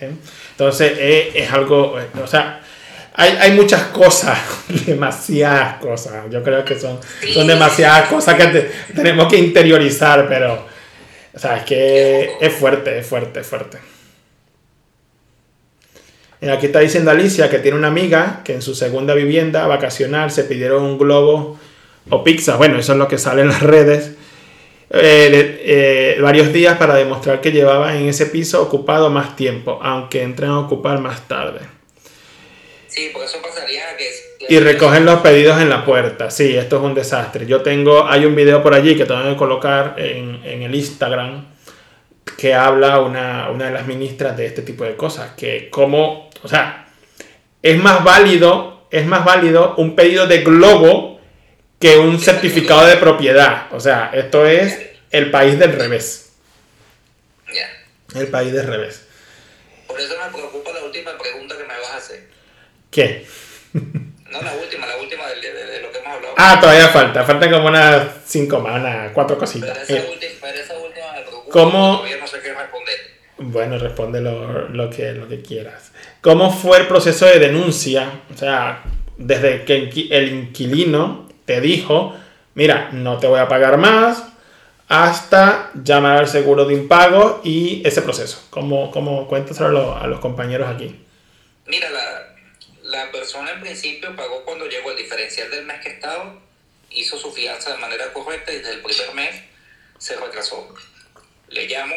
[0.00, 2.60] Entonces eh, es algo, eh, o sea,
[3.14, 4.38] hay, muchas cosas,
[4.86, 6.30] demasiadas cosas.
[6.30, 7.00] Yo creo que son,
[7.32, 10.64] son demasiadas cosas que tenemos que interiorizar, pero,
[11.34, 13.78] o sea, es que es fuerte, es fuerte, es fuerte.
[16.40, 20.30] Y aquí está diciendo Alicia que tiene una amiga que en su segunda vivienda vacacional
[20.30, 21.58] se pidieron un globo
[22.10, 22.56] o pizza.
[22.56, 24.12] Bueno, eso es lo que sale en las redes.
[24.90, 30.22] Eh, eh, varios días para demostrar que llevaba en ese piso ocupado más tiempo, aunque
[30.22, 31.60] entren a ocupar más tarde.
[32.86, 34.08] Sí, porque eso pasaría que...
[34.48, 36.30] Y recogen los pedidos en la puerta.
[36.30, 37.46] Sí, esto es un desastre.
[37.46, 41.44] Yo tengo, hay un video por allí que tengo que colocar en, en el Instagram
[42.36, 45.32] que habla una, una, de las ministras de este tipo de cosas.
[45.36, 46.86] Que como, o sea,
[47.60, 51.20] es más válido, es más válido un pedido de globo
[51.80, 53.66] que un certificado de propiedad.
[53.72, 54.78] O sea, esto es
[55.10, 56.22] el país del revés.
[58.14, 59.04] El país del revés.
[59.88, 62.28] Por eso me preocupa la última pregunta que me vas a hacer.
[62.90, 63.26] ¿Qué?
[64.30, 66.34] No, la última, la última de, de, lo que hemos hablado.
[66.36, 69.78] Ah, todavía falta, falta como unas cinco más, unas cuatro cositas.
[69.86, 71.52] Pero esa, última, pero esa última me preocupa.
[71.52, 71.96] ¿Cómo?
[71.98, 73.05] Todavía no sé qué responder.
[73.38, 75.92] Bueno, responde lo, lo, que, lo que quieras.
[76.22, 78.22] ¿Cómo fue el proceso de denuncia?
[78.34, 78.82] O sea,
[79.18, 82.14] desde que el inquilino te dijo,
[82.54, 84.24] mira, no te voy a pagar más,
[84.88, 88.46] hasta llamar al seguro de impago y ese proceso.
[88.50, 90.94] ¿Cómo, cómo cuéntaselo a los compañeros aquí?
[91.66, 92.36] Mira, la,
[92.84, 96.34] la persona en principio pagó cuando llegó el diferencial del mes que estaba,
[96.90, 99.42] hizo su fianza de manera correcta y desde el primer mes
[99.98, 100.74] se retrasó.
[101.48, 101.94] Le llamo,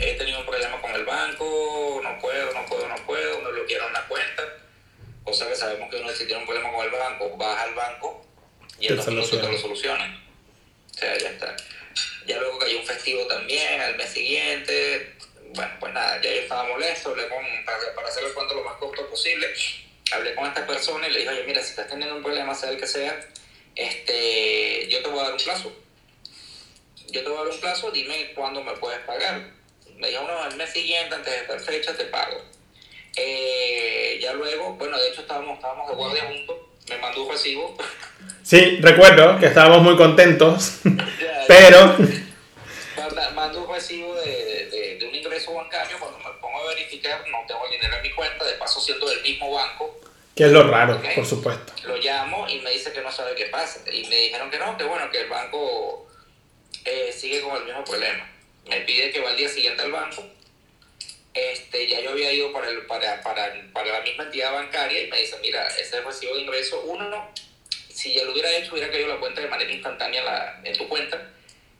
[0.00, 3.92] he tenido un problema con el banco, no puedo, no puedo, no puedo, me bloquearon
[3.92, 4.42] la cuenta,
[5.24, 8.26] cosa que sabemos que uno si tiene un problema con el banco, baja al banco
[8.78, 10.24] y en dos minutos te lo solucionan.
[10.90, 11.56] O sea, ya está.
[12.26, 15.14] Ya luego cayó un festivo también al mes siguiente,
[15.54, 18.64] bueno, pues nada, ya yo estaba molesto, hablé con, para, para hacer el cuento lo
[18.64, 19.48] más corto posible,
[20.12, 22.70] hablé con esta persona y le dije, oye, mira, si estás teniendo un problema, sea
[22.70, 23.20] el que sea,
[23.74, 25.72] este, yo te voy a dar un plazo.
[27.08, 29.59] Yo te voy a dar un plazo, dime cuándo me puedes pagar.
[30.00, 32.42] Me dijo, no, al mes siguiente, antes de esta fecha, te pago.
[33.16, 36.56] Eh, ya luego, bueno, de hecho estábamos, estábamos de guardia juntos,
[36.88, 37.76] me mandó un recibo.
[38.42, 40.80] Sí, recuerdo que estábamos muy contentos,
[41.46, 41.96] pero...
[43.34, 47.96] Mando un recibo de, ingreso bancario, cuando me pongo a verificar, no tengo el dinero
[47.96, 49.98] en mi cuenta, de paso siendo del mismo banco.
[50.34, 51.72] Que es lo raro, por supuesto.
[51.84, 53.80] Lo llamo y me dice que no sabe qué pasa.
[53.90, 56.08] Y me dijeron que no, que bueno, que el banco
[56.84, 58.28] eh, sigue con el mismo problema.
[58.68, 60.24] Me pide que va al día siguiente al banco.
[61.32, 65.10] Este, ya yo había ido para, el, para, para, para la misma entidad bancaria y
[65.10, 67.30] me dice, mira, ese recibo de ingreso, uno,
[67.88, 70.88] si ya lo hubiera hecho, hubiera caído la cuenta de manera instantánea la, en tu
[70.88, 71.30] cuenta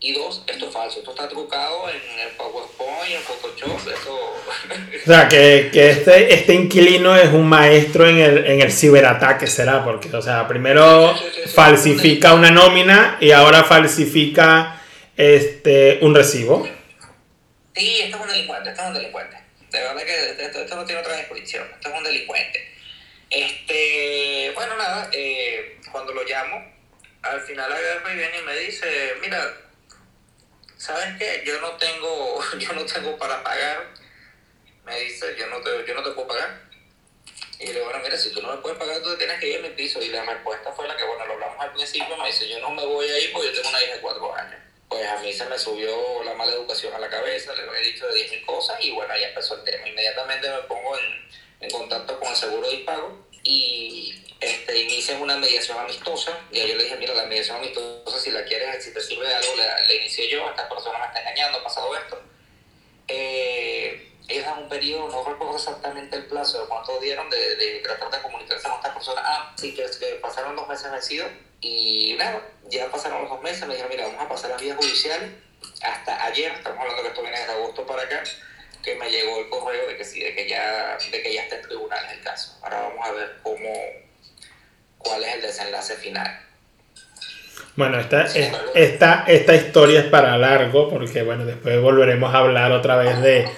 [0.03, 4.15] y dos, esto es falso, esto está trucado en el PowerPoint, en Photoshop, esto...
[4.15, 9.47] o sea, que, que, este, este inquilino es un maestro en el, en el ciberataque,
[9.47, 11.15] será, porque, o sea, primero
[11.55, 14.80] falsifica una nómina y ahora falsifica
[15.21, 16.67] este, un recibo.
[17.75, 19.37] Sí, esto es un delincuente, esto es un delincuente.
[19.71, 22.71] De verdad que esto, esto no tiene otra descripción, esto es un delincuente.
[23.29, 26.65] Este, bueno, nada, eh, cuando lo llamo,
[27.21, 29.57] al final agarra y viene y me dice, mira,
[30.79, 31.45] ¿sabes qué?
[31.47, 33.89] Yo no tengo, yo no tengo para pagar.
[34.87, 36.63] Me dice, yo no te, yo no te puedo pagar.
[37.59, 39.59] Y le digo, bueno, mira, si tú no me puedes pagar, tú tienes que ir
[39.59, 40.01] a mi piso.
[40.01, 42.71] Y la respuesta fue la que, bueno, lo hablamos al principio, me dice, yo no
[42.71, 44.70] me voy a ir porque yo tengo una hija de cuatro años.
[44.91, 48.07] Pues a mí se me subió la mala educación a la cabeza, le había dicho
[48.09, 49.89] de 10 mil cosas y bueno, ahí empezó el tema.
[49.89, 51.29] Inmediatamente me pongo en,
[51.61, 56.39] en contacto con el seguro de pago y este, inician una mediación amistosa.
[56.51, 59.35] Y yo le dije, mira, la mediación amistosa, si la quieres, si te sirve de
[59.35, 62.21] algo, la inicié yo, esta persona me está engañando, ha pasado esto.
[63.07, 63.60] Eh,
[64.31, 68.23] ellos dan un periodo, no recuerdo exactamente el plazo de cuánto dieron de, tratar de
[68.23, 69.23] comunicarse con esta persona.
[69.25, 69.85] Ah, sí, que,
[70.23, 74.23] pasaron dos meses vencidos y nada, ya pasaron los dos meses, me dijeron, mira, vamos
[74.23, 75.31] a pasar a vías judiciales.
[75.83, 78.23] Hasta ayer, estamos hablando que esto viene desde agosto para acá,
[78.83, 81.57] que me llegó el correo de que sí, de que ya, de que ya está
[81.57, 82.57] en tribunales el caso.
[82.63, 83.73] Ahora vamos a ver cómo,
[84.99, 86.50] cuál es el desenlace final.
[87.77, 88.27] Bueno, esta,
[88.75, 93.49] esta, esta historia es para largo, porque bueno, después volveremos a hablar otra vez de,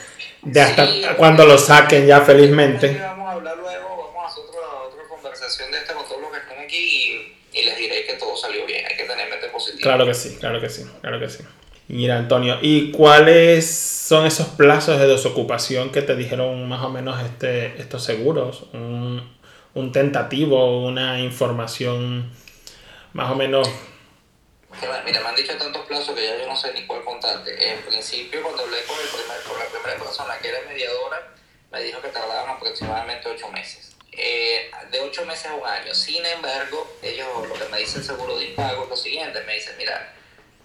[0.43, 2.99] de hasta cuando lo saquen ya felizmente.
[3.01, 6.31] Vamos a hablar luego, vamos a hacer otra, otra conversación de esta con todos los
[6.31, 9.49] que están aquí y, y les diré que todo salió bien, hay que tener mente
[9.49, 9.83] positiva.
[9.83, 11.45] Claro que sí, claro que sí, claro que sí.
[11.89, 17.21] Mira, Antonio, ¿y cuáles son esos plazos de desocupación que te dijeron más o menos
[17.23, 18.67] este, estos seguros?
[18.73, 19.23] Un,
[19.75, 22.31] un tentativo, una información
[23.13, 23.69] más o menos
[24.81, 27.73] Mira, me han dicho tantos plazos que ya yo no sé ni cuál contarte.
[27.73, 31.35] En principio, cuando hablé con, el primer, con la primera persona que era mediadora,
[31.71, 33.97] me dijo que tardaban aproximadamente ocho meses.
[34.13, 35.95] Eh, de ocho meses a un año.
[35.95, 39.55] Sin embargo, ellos lo que me dice el seguro de impago es lo siguiente, me
[39.55, 40.15] dicen, mira,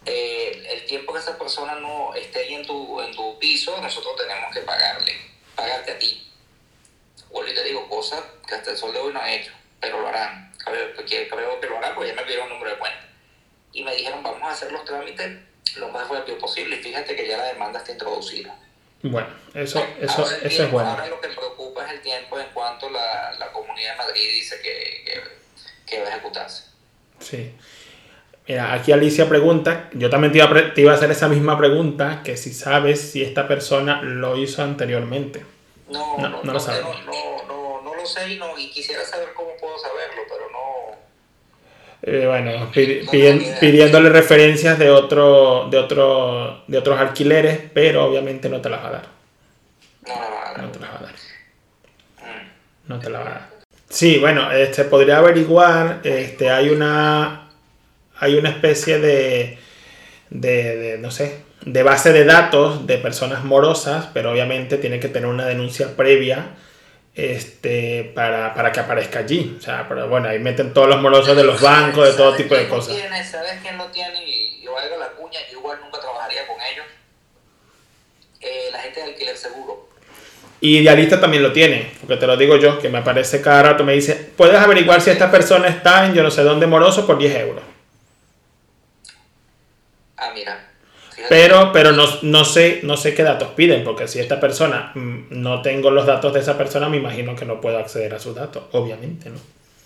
[0.06, 4.16] eh, el tiempo que esa persona no esté ahí en tu, en tu piso, nosotros
[4.18, 5.18] tenemos que pagarle,
[5.56, 6.32] pagarte a ti.
[7.32, 10.08] O le digo cosas que hasta el sol de hoy no han hecho, pero lo
[10.08, 10.54] harán.
[10.64, 13.08] Creo que lo harán porque ya me pidieron un número de cuenta.
[13.74, 15.40] Y me dijeron, vamos a hacer los trámites
[15.78, 18.56] lo más rápido posible y fíjate que ya la demanda está introducida.
[19.04, 20.90] Bueno, eso, eso, eso es bueno.
[20.90, 24.60] Ahora lo que preocupa es el tiempo en cuanto la, la Comunidad de Madrid dice
[24.62, 25.22] que, que,
[25.86, 26.64] que, va a ejecutarse.
[27.20, 27.54] Sí.
[28.48, 31.58] Mira, aquí Alicia pregunta, yo también te iba, a, te iba a hacer esa misma
[31.58, 35.46] pregunta, que si sabes si esta persona lo hizo anteriormente.
[35.90, 36.82] No, no, no, no lo sé.
[36.82, 36.94] No,
[37.48, 40.87] no, no, lo sé y, no, y quisiera saber cómo puedo saberlo, pero no...
[42.10, 48.70] Eh, bueno, pidiéndole referencias de otro, de otro, de otros alquileres, pero obviamente no te
[48.70, 49.08] las va a dar.
[50.58, 51.16] No, te las va a dar.
[52.88, 53.50] No te la va a dar.
[53.90, 57.50] Sí, bueno, este podría averiguar, este, hay una
[58.20, 59.58] hay una especie de,
[60.30, 65.10] de, de, no sé, de base de datos de personas morosas, pero obviamente tiene que
[65.10, 66.56] tener una denuncia previa
[67.18, 69.58] este, para, para, que aparezca allí.
[69.58, 72.56] O sea, pero bueno, ahí meten todos los morosos de los bancos, de todo tipo
[72.56, 72.96] de cosas.
[72.96, 74.24] Tiene, ¿Sabes quién lo tiene?
[74.24, 76.86] Y yo hago la cuña, yo igual nunca trabajaría con ellos.
[78.40, 79.90] Eh, la gente de alquiler seguro.
[80.62, 83.84] Y Idealista también lo tiene, porque te lo digo yo, que me aparece cada rato,
[83.84, 87.18] me dice, puedes averiguar si esta persona está en yo no sé dónde moroso por
[87.18, 87.64] 10 euros.
[90.18, 90.57] Ah, mira.
[91.30, 95.28] Pero, pero no, no, sé, no sé qué datos piden, porque si esta persona mm,
[95.30, 98.36] no tengo los datos de esa persona, me imagino que no puedo acceder a sus
[98.36, 99.40] datos, obviamente, ¿no?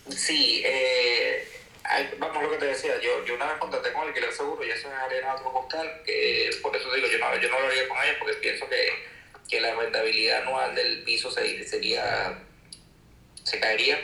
[0.10, 1.48] Sí, eh,
[2.18, 4.88] vamos lo que te decía, yo, yo una vez contacté con alquiler seguro y eso
[4.88, 7.98] es arena otro postal, que por eso digo, yo no, yo no lo haría con
[8.04, 8.90] ellos porque pienso que,
[9.50, 12.40] que la rentabilidad anual del piso se, sería,
[13.44, 14.00] se caería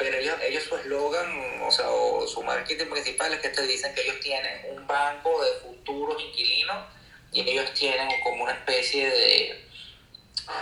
[0.00, 3.94] pero ellos, ellos su eslogan, o sea, o su marketing principal es que te dicen
[3.94, 6.86] que ellos tienen un banco de futuros inquilinos
[7.32, 9.66] y ellos tienen como una especie de,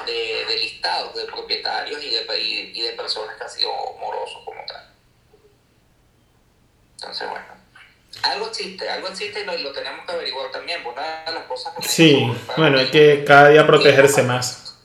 [0.07, 2.41] de, de listados de propietarios y de,
[2.75, 3.71] y, de personas que han sido
[4.01, 4.91] morosos como tal.
[6.97, 7.47] Entonces, bueno.
[8.25, 11.75] Algo existe, algo existe y lo, lo tenemos que averiguar también, una de las cosas
[11.77, 14.81] que Sí, bueno, hay que cada día protegerse más.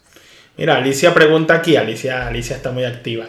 [0.57, 3.25] Mira, Alicia pregunta aquí, Alicia, Alicia está muy activa.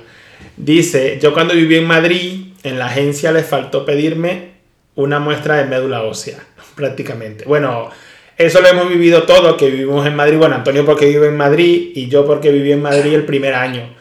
[0.57, 4.53] Dice, yo cuando viví en Madrid, en la agencia les faltó pedirme
[4.95, 6.39] una muestra de médula ósea,
[6.75, 7.45] prácticamente.
[7.45, 7.91] Bueno,
[8.37, 10.39] eso lo hemos vivido todos que vivimos en Madrid.
[10.39, 13.95] Bueno, Antonio porque vive en Madrid y yo porque viví en Madrid el primer año.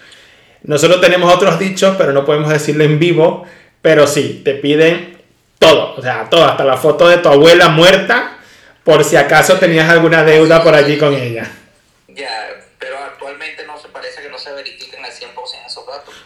[0.64, 3.46] Nosotros tenemos otros dichos, pero no podemos decirlo en vivo.
[3.82, 5.18] Pero sí, te piden
[5.60, 8.38] todo, o sea, todo, hasta la foto de tu abuela muerta,
[8.84, 11.52] por si acaso tenías alguna deuda por allí con ella.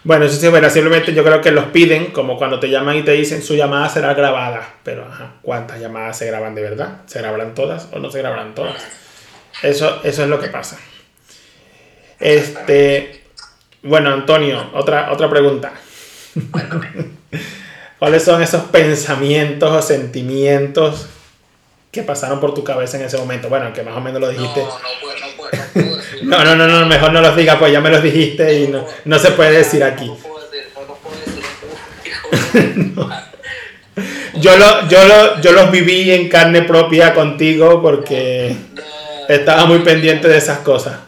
[0.08, 3.04] Bueno, eso sí, bueno, simplemente yo creo que los piden, como cuando te llaman y
[3.04, 4.76] te dicen su llamada será grabada.
[4.82, 7.02] Pero, ajá, ¿cuántas llamadas se graban de verdad?
[7.08, 8.82] ¿Se grabarán todas o no se grabarán todas?
[9.62, 10.80] Eso, eso es lo que pasa.
[12.22, 13.26] Este,
[13.84, 15.74] bueno, Antonio, otra, otra pregunta.
[18.00, 21.08] ¿Cuáles son esos pensamientos o sentimientos
[21.92, 23.50] que pasaron por tu cabeza en ese momento?
[23.50, 24.62] Bueno, que más o menos lo dijiste.
[24.62, 25.87] No, no, puedo, no, puedo,
[26.28, 28.68] no no, no, no, no, mejor no los diga, pues ya me los dijiste y
[28.68, 30.12] no, no se puede decir aquí.
[34.36, 38.54] yo, lo, yo, lo, yo los viví en carne propia contigo porque
[39.30, 41.00] estaba muy pendiente de esas cosas.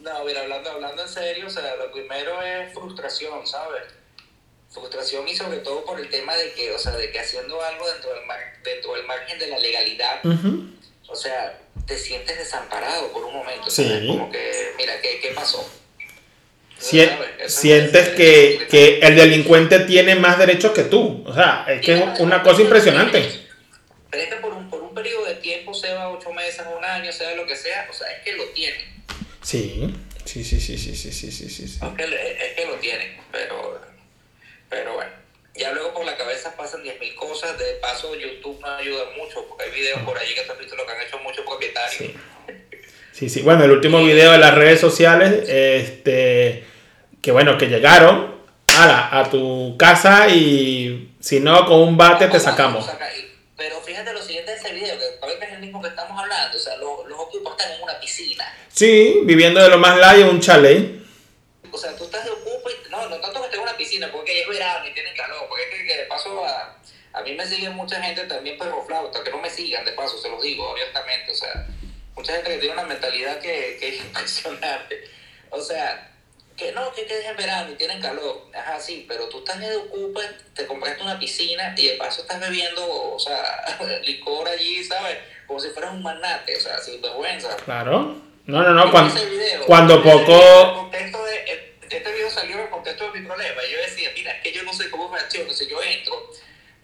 [0.00, 3.82] No, mira, hablando, hablando en serio, o sea, lo primero es frustración, ¿sabes?
[4.70, 7.84] Frustración y sobre todo por el tema de que, o sea, de que haciendo algo
[7.90, 10.20] dentro del, mar, dentro del margen de la legalidad,
[11.08, 13.70] o sea, te sientes desamparado por un momento.
[13.70, 13.84] Sí.
[13.84, 14.06] ¿sabes?
[14.06, 15.68] Como que, mira, ¿qué, qué pasó?
[16.78, 17.10] Sie
[17.46, 21.24] sientes que, que, el delincuente tiene más derechos que tú.
[21.26, 23.46] O sea, es que es una cosa impresionante.
[24.10, 27.10] Pero es que por un, por un periodo de tiempo, sea ocho meses, un año,
[27.12, 28.76] sea lo que sea, o sea, es que lo tiene.
[29.42, 29.94] Sí,
[30.24, 31.48] sí, sí, sí, sí, sí, sí, sí.
[31.48, 31.62] sí.
[31.64, 33.80] Es, que, es que lo tiene, pero,
[34.68, 35.25] pero bueno.
[35.58, 37.58] Ya luego por la cabeza pasan 10.000 cosas.
[37.58, 40.76] De paso, YouTube no ayuda mucho, porque hay videos por allí que te has visto
[40.76, 42.12] lo que han hecho muchos propietarios.
[43.12, 43.28] Sí.
[43.28, 46.64] sí, Bueno, el último video de las redes sociales, este,
[47.22, 48.36] que bueno, que llegaron
[48.76, 52.86] a, a tu casa y si no, con un bate te sacamos.
[53.56, 56.20] Pero fíjate lo siguiente de ese video, que parece que es el mismo que estamos
[56.20, 56.56] hablando.
[56.56, 58.44] O sea, los, los ocupas están en una piscina.
[58.70, 61.00] Sí, viviendo de lo más light en un chalet.
[61.72, 62.55] O sea, tú estás de ocupa
[67.26, 70.40] mí me sigue mucha gente también perroflauta, que no me sigan, de paso, se los
[70.40, 71.66] digo abiertamente, o sea,
[72.14, 75.04] mucha gente que tiene una mentalidad que, que es impresionante.
[75.50, 76.12] O sea,
[76.56, 78.46] que no, que, que es en verano y tienen calor.
[78.54, 80.20] Ajá, sí, pero tú estás de ocupa,
[80.54, 83.64] te compraste una piscina y de paso estás bebiendo, o sea,
[84.04, 85.18] licor allí, ¿sabes?
[85.46, 87.54] Como si fueras un manate, o sea, sin vergüenza.
[87.64, 88.22] Claro.
[88.46, 90.90] No, no, no, cuando, video, cuando poco...
[90.92, 93.60] este video salió en el contexto de mi problema.
[93.70, 95.52] Yo decía, mira, es que yo no sé cómo reacciono.
[95.52, 96.30] Si yo entro,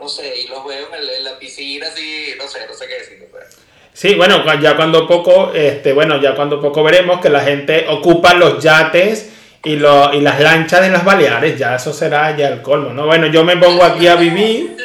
[0.03, 2.86] no sé, y los veo en, el- en la piscina así, no sé, no sé
[2.88, 3.26] qué decir.
[3.32, 3.46] o sea.
[3.94, 8.34] Sí, bueno, ya cuando poco, este, bueno, ya cuando poco veremos que la gente ocupa
[8.34, 9.30] los yates
[9.64, 13.07] y, lo, y las lanchas de las Baleares, ya eso será ya el colmo, ¿no?
[13.07, 14.76] Bueno, yo me pongo aquí a vivir,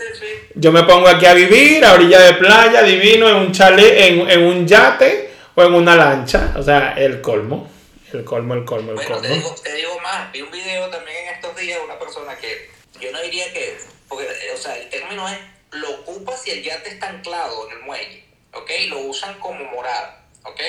[0.54, 4.30] yo me pongo aquí a vivir a orilla de playa, divino, en un chalet, en,
[4.30, 7.68] en un yate o en una lancha, o sea, el colmo,
[8.12, 9.34] el colmo, el colmo, el Bueno, te colmo.
[9.34, 12.70] digo, te digo más, vi un video también en estos días de una persona que
[13.00, 13.76] yo no diría que,
[14.12, 15.38] porque, eh, o sea, el término es,
[15.72, 18.70] lo ocupa si el yate está anclado en el muelle, ¿ok?
[18.88, 20.60] Lo usan como morada, ¿ok?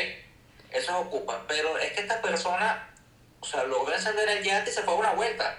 [0.72, 2.90] Eso es ocupa, pero es que esta persona,
[3.40, 5.58] o sea, logró encender el yate y se fue a una vuelta.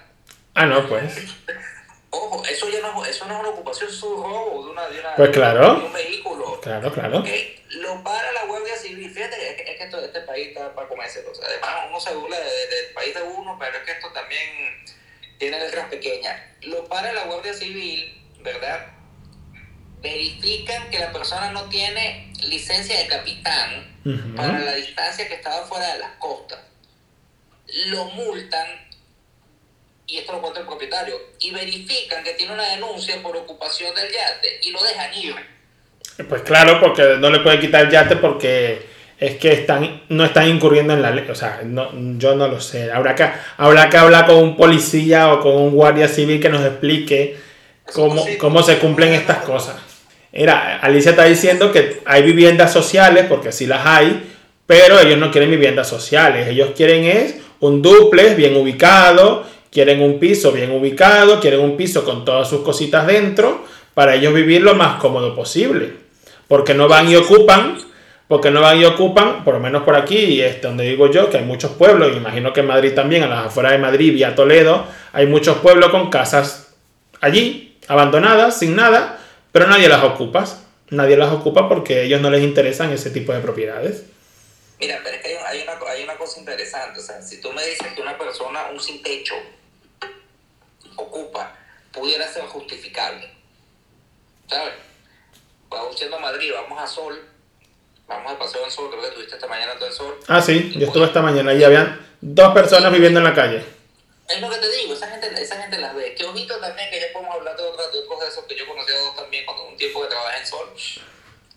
[0.55, 1.14] Ah, no, pues.
[2.11, 5.01] Ojo, eso ya no, eso no es una ocupación, es un robo de, una, de,
[5.01, 5.74] una- Pues claro.
[5.80, 6.61] de un vehículo.
[6.61, 7.18] Claro, claro.
[7.18, 7.28] Ok,
[7.70, 9.11] lo para la Guardia Civil.
[9.11, 11.26] Fíjate que es que, es que esto- este país está para comerse.
[11.28, 13.91] O sea, además, uno se burla de- de- del país de uno, pero es que
[13.93, 14.85] esto también
[15.45, 16.40] tiene letras pequeñas.
[16.62, 18.86] Lo para la Guardia Civil, ¿verdad?
[20.01, 23.95] Verifican que la persona no tiene licencia de capitán
[24.34, 26.61] para la distancia que estaba fuera de las costas.
[27.86, 28.66] Lo multan,
[30.07, 34.11] y esto lo cuenta el propietario, y verifican que tiene una denuncia por ocupación del
[34.11, 35.36] yate y lo dejan ir.
[36.26, 38.93] Pues claro, porque no le puede quitar el yate porque
[39.25, 41.25] es que están, no están incurriendo en la ley.
[41.31, 42.93] O sea, no, yo no lo sé.
[42.93, 46.62] Habrá que, habrá que hablar con un policía o con un guardia civil que nos
[46.64, 47.37] explique
[47.93, 49.77] cómo, cómo se cumplen estas cosas.
[50.31, 54.31] Mira, Alicia está diciendo que hay viviendas sociales, porque sí las hay,
[54.66, 56.49] pero ellos no quieren viviendas sociales.
[56.49, 62.05] Ellos quieren es un duplex bien ubicado, quieren un piso bien ubicado, quieren un piso
[62.05, 63.64] con todas sus cositas dentro,
[63.95, 65.93] para ellos vivir lo más cómodo posible.
[66.47, 67.79] Porque no van y ocupan,
[68.29, 71.39] porque no van y ocupan, por lo menos por aquí, este, donde digo yo, que
[71.39, 74.35] hay muchos pueblos, y imagino que en Madrid también, a las afueras de Madrid, vía
[74.35, 76.75] Toledo, hay muchos pueblos con casas
[77.20, 79.20] allí, abandonadas, sin nada,
[79.53, 80.45] pero nadie las ocupa.
[80.91, 84.05] Nadie las ocupa porque a ellos no les interesan ese tipo de propiedades.
[84.79, 87.01] Mira, pero es que hay, una, hay una cosa interesante.
[87.01, 89.35] O sea, si tú me dices que una persona, un sin techo,
[90.97, 91.57] ocupa,
[91.93, 93.31] pudiera ser justificable.
[94.47, 94.75] ¿Sabes?
[95.68, 97.18] Vamos yendo a Madrid, vamos a Sol,
[98.07, 100.18] vamos al paseo en Sol, creo que tuviste esta mañana todo el Sol.
[100.28, 103.64] Ah, sí, yo estuve esta mañana y habían dos personas viviendo en la calle.
[104.28, 106.14] Es lo que te digo, esa gente, esa gente las ve.
[106.14, 108.66] Que ojito también, que ya podemos hablar de, otros de otros de esos que yo
[108.66, 110.68] conocí a dos también cuando un tiempo que trabajé en Sol.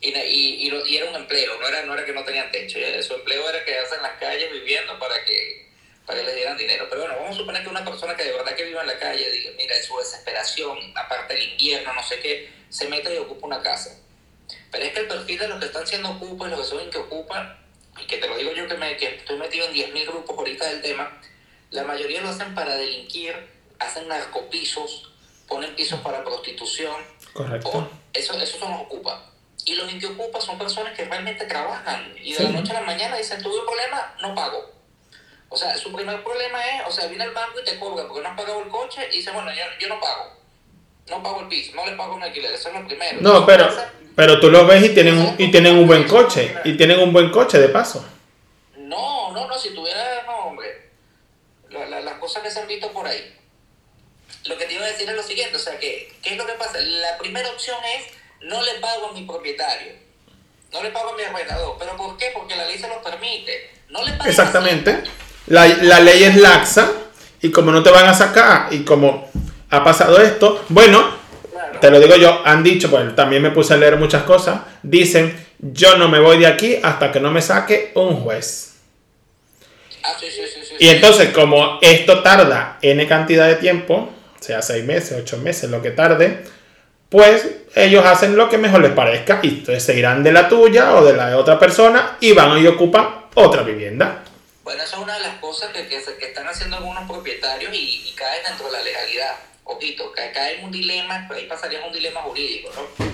[0.02, 2.78] Y, y, y, y era un empleo, no era, no era que no tenían techo.
[2.78, 5.70] eh, Su empleo era quedarse en las calles viviendo para que,
[6.06, 6.88] para que les dieran dinero.
[6.90, 9.00] Pero bueno, vamos a suponer que una persona que de verdad que vive en la
[9.00, 13.18] calle, diga, mira, en su desesperación, aparte del invierno, no sé qué, se mete y
[13.18, 13.98] ocupa una casa.
[14.72, 16.90] Pero es que el perfil de los que están siendo ocupas y los que son
[16.90, 17.58] que ocupan,
[18.00, 20.66] y que te lo digo yo que, me, que estoy metido en 10.000 grupos ahorita
[20.68, 21.20] del tema,
[21.72, 23.36] la mayoría lo hacen para delinquir,
[23.80, 25.12] hacen narcopisos,
[25.48, 26.96] ponen pisos para prostitución,
[27.34, 27.70] Correcto.
[27.70, 29.20] o eso, esos son los ocupas.
[29.66, 32.44] Y los ocupas son personas que realmente trabajan y de Sí.
[32.44, 34.72] la noche a la mañana dicen, tuve un problema, no pago.
[35.50, 38.22] O sea, su primer problema es, o sea, viene el banco y te cobra porque
[38.22, 40.38] no has pagado el coche y dice, bueno, yo, yo no pago.
[41.10, 43.20] No pago el piso, no le pago un alquiler, eso es lo primero.
[43.22, 43.68] No, Eso pero,
[44.18, 46.56] pero tú los ves y tienen, un, y tienen un buen coche.
[46.66, 48.04] Y tienen un buen coche de paso.
[48.78, 50.90] No, no, no, si tuviera, no, hombre.
[51.70, 53.36] La- la- las cosas que se han visto por ahí.
[54.46, 56.48] Lo que te iba a decir es lo siguiente, o sea, que, ¿qué es lo
[56.48, 56.80] que pasa?
[56.80, 58.08] La primera opción es,
[58.50, 59.94] no le pago a mi propietario,
[60.74, 61.76] no le pago a mi arrendador.
[61.78, 62.32] ¿Pero por qué?
[62.34, 63.70] Porque la ley se lo permite.
[63.90, 65.04] No le pagues Exactamente.
[65.46, 66.90] La, la ley es laxa
[67.42, 69.30] y como no te van a sacar y como
[69.70, 71.17] ha pasado esto, bueno.
[71.80, 75.36] Te lo digo yo, han dicho, pues también me puse a leer muchas cosas, dicen,
[75.60, 78.76] yo no me voy de aquí hasta que no me saque un juez.
[80.04, 80.76] Ah, sí, sí, sí.
[80.80, 84.10] Y entonces, como esto tarda N cantidad de tiempo,
[84.40, 86.44] sea seis meses, ocho meses, lo que tarde,
[87.10, 90.96] pues ellos hacen lo que mejor les parezca y entonces se irán de la tuya
[90.96, 94.24] o de la de otra persona y van y ocupan otra vivienda.
[94.64, 98.12] Bueno, esa es una de las cosas que, que, están haciendo algunos propietarios y, y
[98.16, 99.36] caen dentro de la legalidad.
[99.70, 103.06] Ojito, cae en un dilema, ahí pasaría un dilema jurídico, ¿no?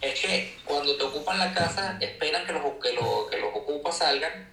[0.00, 3.98] Es que cuando te ocupan la casa, esperan que los, que los, que los ocupas
[3.98, 4.50] salgan,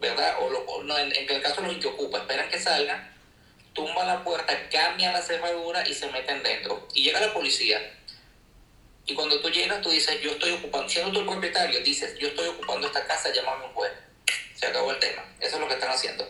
[0.00, 0.36] ¿verdad?
[0.40, 3.14] O, no, en, en el caso de los que ocupan, esperan que salgan,
[3.74, 6.88] tumban la puerta, cambian la cerradura y se meten dentro.
[6.94, 7.78] Y llega la policía.
[9.06, 12.28] Y cuando tú llegas, tú dices, yo estoy ocupando, siendo tú el propietario, dices, yo
[12.28, 13.92] estoy ocupando esta casa, llámame un juez.
[14.54, 15.24] Se acabó el tema.
[15.40, 16.26] Eso es lo que están haciendo.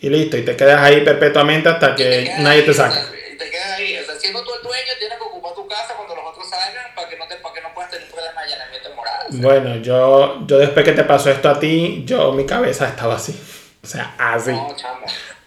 [0.00, 3.08] Y listo, y te quedas ahí perpetuamente hasta que nadie te saca.
[3.27, 5.94] Y te quedas ahí, o sea, siendo tú el dueño, tienes que ocupar tu casa
[5.96, 8.42] cuando los otros salgan para que no, te, para que no puedas tener un problema
[8.42, 9.26] de allanamiento moral.
[9.30, 13.38] Bueno, yo, yo después que te pasó esto a ti, yo mi cabeza estaba así.
[13.82, 14.50] O sea, así.
[14.52, 15.06] No, chamo.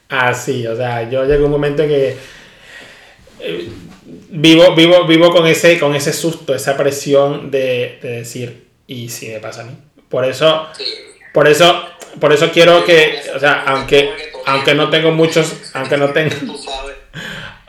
[0.10, 2.18] Así, o sea, yo llegué a un momento en que
[3.40, 3.70] eh,
[4.30, 9.30] vivo, vivo, vivo con ese, con ese susto, esa presión de, de decir, ¿y si
[9.30, 9.78] me pasa a mí?
[10.10, 10.84] Por eso, Sí.
[11.34, 11.86] por eso,
[12.20, 16.36] por eso quiero que, o sea, aunque, aunque no tengo muchos, aunque no tengo.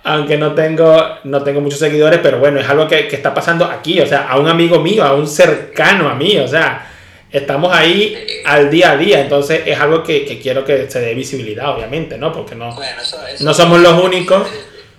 [0.05, 3.65] Aunque no tengo, no tengo muchos seguidores, pero bueno, es algo que, que está pasando
[3.67, 6.91] aquí, o sea, a un amigo mío, a un cercano a mí, o sea,
[7.31, 11.15] estamos ahí al día a día, entonces es algo que, que quiero que se dé
[11.15, 12.33] visibilidad, obviamente, ¿no?
[12.33, 14.47] Porque no, Bueno, eso, eso- no somos los únicos,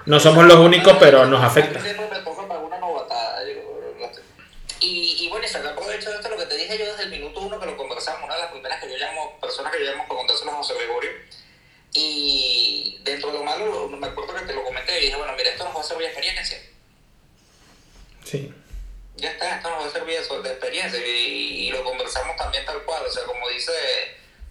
[0.06, 1.80] no somos los únicos, pero nos afecta.
[4.80, 7.10] Y, y bueno, y sacar provecho de esto, lo que te dije yo desde el
[7.10, 9.90] minuto uno que lo conversamos, una de las primeras que yo llamo, personas que yo
[9.92, 11.10] llamo para contárselo a José Gregorio.
[11.94, 12.53] Y
[13.58, 15.84] malo, me acuerdo que te lo comenté y dije, bueno, mira, esto nos va a
[15.84, 16.58] servir de experiencia.
[18.24, 18.54] Sí,
[19.16, 22.84] Ya está, esto nos va a servir de, experiencia y, y lo conversamos también tal
[22.84, 23.04] cual.
[23.06, 23.72] O sea, como dice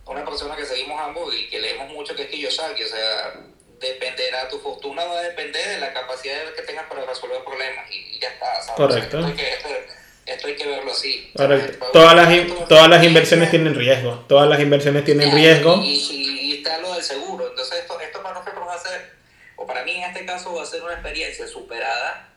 [0.07, 3.35] una persona que seguimos ambos y que leemos mucho, que es Kiyosaki, o sea,
[3.81, 8.17] dependerá, tu fortuna va a depender de la capacidad que tengas para resolver problemas y,
[8.17, 8.63] y ya está.
[8.63, 8.77] ¿sabes?
[8.77, 9.19] Correcto.
[9.19, 11.31] O sea, que, esto, hay que verlo así.
[11.37, 11.79] ¿sabes?
[11.93, 15.81] Todas las, todas las inversiones tienen riesgo, todas las inversiones tienen Ya, riesgo.
[15.83, 17.49] Y, y- y está lo del seguro.
[17.49, 19.13] Entonces, esto, esto para nosotros va a ser,
[19.57, 22.29] o para mí en este caso, va a ser una experiencia superada.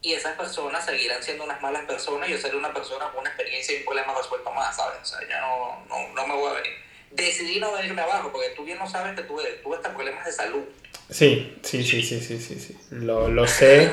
[0.00, 2.28] Y esas personas seguirán siendo unas malas personas.
[2.28, 4.98] Yo seré una persona con una experiencia y un problema resuelto más, ¿sabes?
[5.02, 6.72] O sea, ya no, no, no me voy a venir.
[7.10, 10.30] Decidí no venirme abajo, porque tú bien no sabes que tuve, tuve hasta problemas de
[10.32, 10.62] salud.
[11.10, 12.76] Sí, sí, sí, sí, sí, sí, sí.
[12.90, 13.90] Lo, lo sé.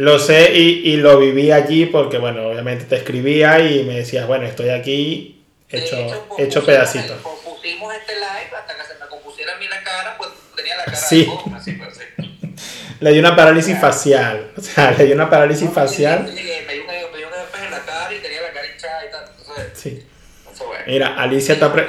[0.00, 4.26] Lo sé y, y lo viví allí porque, bueno, obviamente te escribía y me decías,
[4.26, 5.96] bueno, estoy aquí De hecho,
[6.38, 7.18] hecho el- pedacitos.
[7.18, 10.96] Este live hasta que se me compusiera a mí la cara, pues tenía la cara
[10.96, 11.24] Sí.
[11.26, 12.48] goma, así, pues, sí.
[13.00, 14.52] Le di una parálisis facial.
[14.56, 16.26] O sea, le di una parálisis No, facial.
[16.30, 18.52] sí, sí, Me dio un me dio un herpes en la cara y tenía la
[18.52, 19.24] cara hinchada y tal.
[19.38, 20.06] Entonces, Sí.
[20.52, 20.84] eso bueno.
[20.86, 21.72] Mira, Alicia está...
[21.72, 21.86] pre-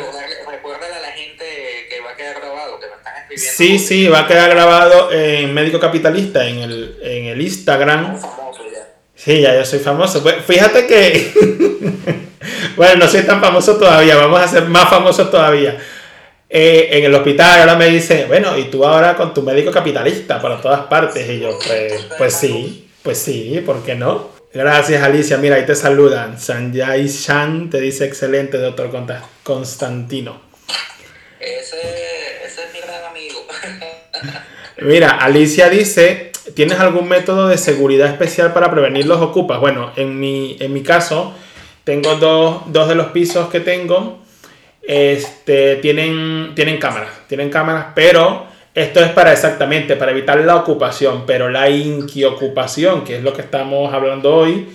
[3.36, 8.20] Sí, sí, va a quedar grabado en Médico Capitalista, en el, en el Instagram.
[8.20, 8.88] famoso ya.
[9.16, 10.22] Sí, ya yo soy famoso.
[10.22, 11.32] Pues, Fíjate que...
[12.76, 15.78] bueno, no soy tan famoso todavía, vamos a ser más famosos todavía.
[16.54, 20.42] Eh, en el hospital ahora me dice, bueno, y tú ahora con tu médico capitalista
[20.42, 21.30] para todas partes.
[21.30, 24.30] Y yo, pues, pues sí, pues sí, ¿por qué no?
[24.54, 26.38] Gracias Alicia, mira, ahí te saludan.
[26.38, 28.92] Sanjay Shan te dice excelente, doctor
[29.44, 30.42] Constantino.
[31.40, 32.01] Ese
[34.82, 39.60] Mira, Alicia dice, ¿tienes algún método de seguridad especial para prevenir los ocupas?
[39.60, 41.34] Bueno, en mi, en mi caso,
[41.84, 44.20] tengo dos, dos de los pisos que tengo,
[44.82, 51.26] este, tienen, tienen cámaras, tienen cámaras, pero esto es para exactamente, para evitar la ocupación,
[51.26, 54.68] pero la inquiocupación, que es lo que estamos hablando hoy,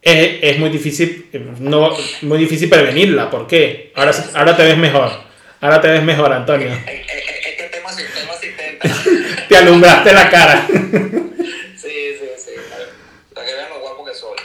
[0.00, 1.26] es, muy difícil,
[1.60, 1.90] no,
[2.22, 3.30] muy difícil prevenirla.
[3.30, 3.92] ¿Por qué?
[3.94, 5.10] Ahora, ahora te ves mejor.
[5.60, 6.70] Ahora te ves mejor, Antonio.
[9.48, 10.66] Te alumbraste la cara.
[10.66, 12.50] sí, sí, sí.
[13.34, 14.36] Para que vean lo guapo que soy.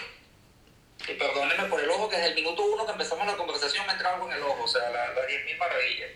[1.07, 3.93] Y perdónenme por el ojo, que desde el minuto uno que empezamos la conversación me
[3.93, 4.63] entraba con el ojo.
[4.63, 6.09] O sea, las la 10.000 maravillas.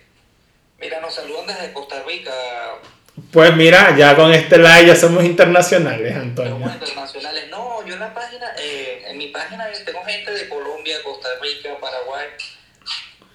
[0.80, 2.32] Mira, nos saludan desde Costa Rica.
[3.32, 6.74] Pues mira, ya con este live ya somos internacionales, Somos Antonio.
[6.74, 7.50] internacionales.
[7.50, 11.78] No, yo en la página, eh, en mi página tengo gente de Colombia, Costa Rica,
[11.80, 12.28] Paraguay.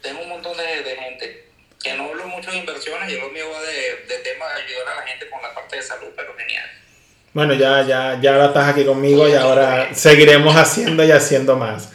[0.03, 1.46] Tengo un montón de, de gente.
[1.83, 4.89] Que no hablo mucho de inversiones, yo lo mío va de, de temas de ayudar
[4.95, 6.64] a la gente con la parte de salud, pero genial.
[7.33, 11.91] Bueno, ya, ya, ya ahora estás aquí conmigo y ahora seguiremos haciendo y haciendo más.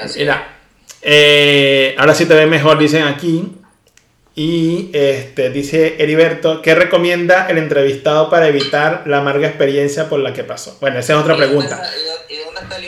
[0.00, 0.56] Así Mira,
[1.02, 3.52] eh, ahora sí te ves mejor, dicen aquí.
[4.34, 10.32] Y este, dice Heriberto, ¿qué recomienda el entrevistado para evitar la amarga experiencia por la
[10.32, 10.78] que pasó?
[10.80, 11.74] Bueno, esa es otra ¿Y dónde pregunta.
[11.84, 12.78] está- ¿Y dónde- y dónde está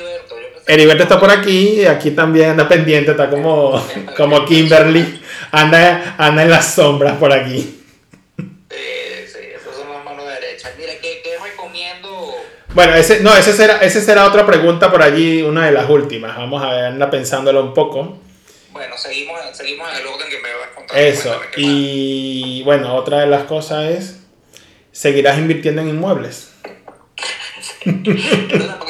[0.66, 1.02] Heriberto?
[1.02, 3.84] Está por aquí, y aquí también anda pendiente, está como,
[4.16, 7.82] como Kimberly, anda, anda en las sombras por aquí.
[12.74, 16.36] Bueno, ese, no, ese será, ese será otra pregunta por allí, una de las últimas.
[16.36, 18.18] Vamos a ver, anda pensándolo un poco.
[18.70, 21.02] Bueno, seguimos, seguimos en el orden que me vas contando.
[21.02, 21.28] Eso.
[21.28, 24.20] Cuéntame, ¿qué Y bueno, otra de las cosas es,
[24.90, 26.50] ¿seguirás invirtiendo en inmuebles?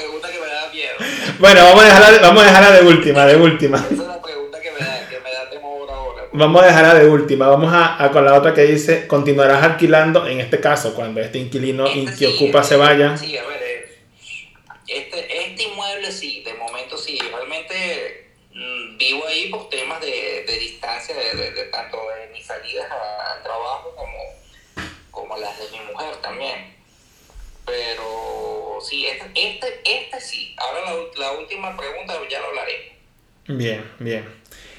[1.43, 3.79] Bueno, vamos a dejarla, vamos a dejarla de última, de última.
[3.79, 6.29] Esa es la pregunta que me da, que me da temor ahora.
[6.33, 10.39] Vamos a dejarla de última, vamos a, con la otra que dice, continuarás alquilando, en
[10.39, 13.17] este caso, cuando este inquilino este que ocupa este se vaya.
[13.17, 14.03] Sí, a ver, eh,
[14.87, 20.59] este, este inmueble sí, de momento sí, realmente mm, vivo ahí por temas de, de
[20.61, 26.15] distancia, de, de, tanto de mis salidas al trabajo como, como las de mi mujer
[26.23, 26.82] también.
[27.65, 30.55] Pero sí, este, este, este sí.
[30.59, 32.93] Ahora la, la última pregunta ya lo hablaré.
[33.47, 34.25] Bien, bien.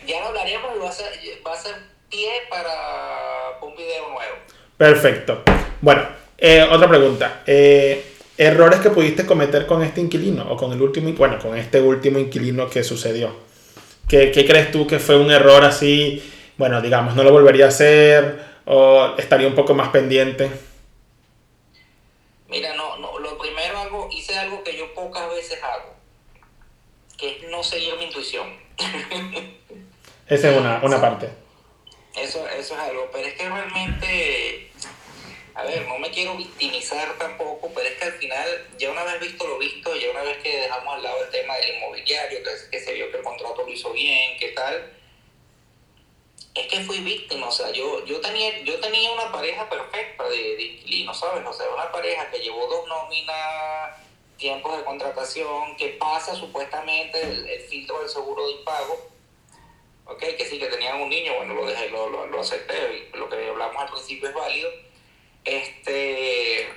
[0.08, 1.14] Ya lo hablaremos y va a ser,
[1.46, 1.76] va a ser
[2.10, 4.36] pie para un video nuevo.
[4.78, 5.44] Perfecto.
[5.82, 6.08] Bueno,
[6.38, 7.42] eh, otra pregunta.
[7.46, 8.04] Eh,
[8.38, 12.20] errores que pudiste cometer con este inquilino o con el último, bueno, con este último
[12.20, 13.36] inquilino que sucedió.
[14.08, 16.22] ¿Qué, ¿Qué, crees tú que fue un error así?
[16.58, 20.52] Bueno, digamos, no lo volvería a hacer o estaría un poco más pendiente.
[22.48, 25.96] Mira, no, no, lo primero algo, hice algo que yo pocas veces hago,
[27.24, 28.60] que es no seguir mi intuición.
[30.28, 31.30] Esa es una, una parte.
[32.18, 34.72] Eso, eso es algo, pero es que realmente
[35.56, 39.20] a ver, no me quiero victimizar tampoco, pero es que al final, ya una vez
[39.20, 42.40] visto lo visto, ya una vez que dejamos al lado el tema del inmobiliario,
[42.72, 44.94] que, se vio que el contrato lo hizo bien, qué tal,
[46.56, 50.56] es que fui víctima, o sea, yo, yo, tenía, yo tenía una pareja perfecta de,
[50.56, 51.46] de inquilinos, ¿sabes?
[51.46, 53.92] O sea, una pareja que llevó dos nóminas,
[54.44, 59.10] tiempos de contratación, que pasa supuestamente el, filtro del seguro de impago,
[60.04, 63.30] ok, que sí que tenían un niño, bueno, lo dejé, lo, lo, lo acepté, lo
[63.30, 64.70] que hablamos al principio es válido,
[65.46, 66.68] este,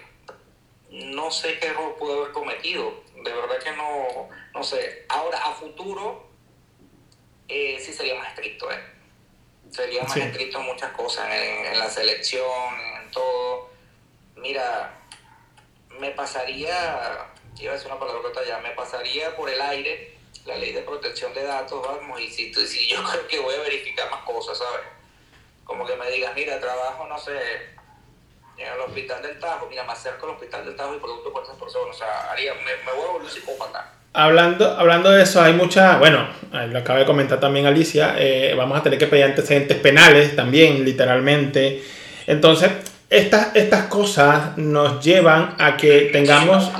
[0.90, 3.02] no sé qué error pude haber cometido.
[3.16, 5.04] De verdad que no, no sé.
[5.08, 6.28] Ahora, a futuro,
[7.48, 8.78] eh, sí sería más estricto, ¿eh?
[9.72, 13.70] Sería más estricto en muchas cosas, en, la selección, en todo.
[14.36, 15.00] Mira,
[15.98, 17.26] me pasaría,
[17.60, 21.34] iba a decir una palabra ya, me pasaría por el aire la ley de protección
[21.34, 24.86] de datos, vamos, y si, si yo creo que voy a verificar más cosas, ¿sabes?
[25.64, 27.32] Como que me digas, mira, trabajo, no sé,
[28.56, 31.42] en el hospital del Tajo, mira, más cerca del hospital del Tajo y producto por
[31.42, 31.96] esas personas.
[31.96, 33.92] O sea, haría, me, me voy a volver psicópata.
[34.12, 38.78] Hablando, hablando de eso, hay mucha, bueno, lo acaba de comentar también Alicia, eh, vamos
[38.78, 41.82] a tener que pedir antecedentes penales también, literalmente.
[42.26, 42.70] Entonces,
[43.10, 46.70] estas, estas cosas nos llevan a que tengamos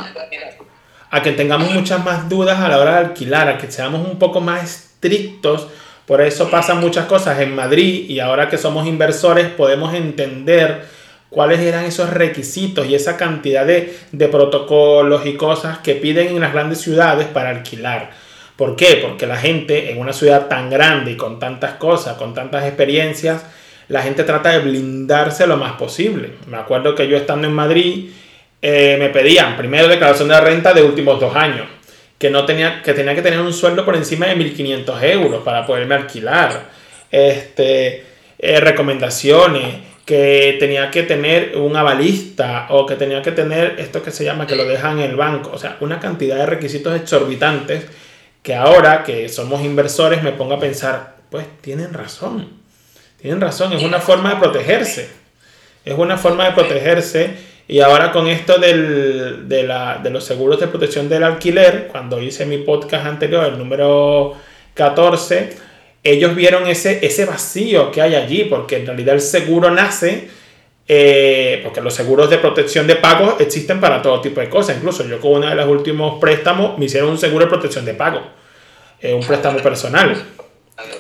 [1.11, 4.19] a que tengamos muchas más dudas a la hora de alquilar, a que seamos un
[4.19, 5.69] poco más estrictos.
[6.07, 10.85] Por eso pasan muchas cosas en Madrid y ahora que somos inversores podemos entender
[11.29, 16.53] cuáles eran esos requisitos y esa cantidad de, protocolos y cosas que piden en las
[16.53, 18.11] grandes ciudades para alquilar.
[18.57, 19.01] ¿Por qué?
[19.03, 23.45] Porque la gente en una ciudad tan grande y con tantas cosas, con tantas experiencias,
[23.89, 26.33] la gente trata de blindarse lo más posible.
[26.47, 28.11] Me acuerdo que yo estando en Madrid
[28.69, 31.69] eh, me pedían primero declaración de la renta de últimos dos años,
[32.19, 35.65] que, no tenía, que tenía que tener un sueldo por encima de 1.500 euros para
[35.65, 36.65] poderme alquilar,
[37.09, 38.05] este,
[38.37, 44.11] eh, recomendaciones, que tenía que tener un avalista o que tenía que tener esto que
[44.11, 45.53] se llama que lo dejan en el banco.
[45.55, 47.87] O sea, una cantidad de requisitos exorbitantes
[48.43, 52.49] que ahora que somos inversores me pongo a pensar, pues tienen razón.
[53.21, 55.09] Tienen razón, es una forma de protegerse.
[55.85, 57.56] Es una forma de protegerse.
[57.69, 62.23] Y ahora con esto del, de, la, de los seguros de protección del alquiler, cuando
[62.23, 64.35] hice mi podcast anterior, el número
[64.75, 65.57] 14,
[66.05, 70.29] ellos vieron ese, ese vacío que hay allí, porque en realidad el seguro nace,
[70.87, 74.77] eh, porque los seguros de protección de pagos existen para todo tipo de cosas.
[74.77, 77.95] Incluso yo con uno de los últimos préstamos me hicieron un seguro de protección de
[77.95, 78.21] pago,
[79.01, 80.15] eh, un préstamo personal.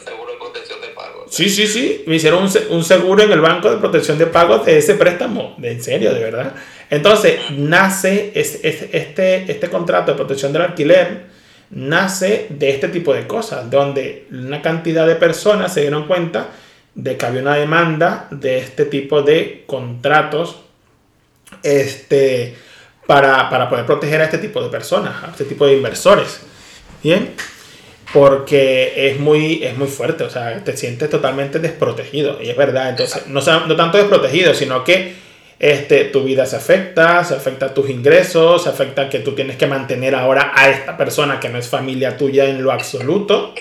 [0.05, 1.26] Seguro de protección de pago.
[1.37, 2.05] Sí, sí, sí.
[2.07, 5.55] Me hicieron un, un, seguro en el banco de protección de pagos de ese préstamo.
[5.59, 6.55] De, en serio, de verdad.
[6.89, 11.37] Entonces, nace este, este contrato de protección del alquiler
[11.71, 16.49] nace de este tipo de cosas, donde una cantidad de personas se dieron cuenta
[16.95, 20.61] de que había una demanda de este tipo de contratos
[21.63, 22.57] este,
[23.07, 26.41] para, poder proteger a este tipo de personas, a este tipo de inversores.
[27.03, 27.35] Bien,
[28.13, 32.91] porque es muy, es muy fuerte, o sea, te sientes totalmente desprotegido, y es verdad,
[32.91, 35.27] entonces, no, no tanto desprotegido, sino que
[35.59, 39.67] este, tu vida se afecta, se afecta tus ingresos, se afecta que tú tienes que
[39.67, 43.55] mantener ahora a esta persona que no es familia tuya en lo absoluto.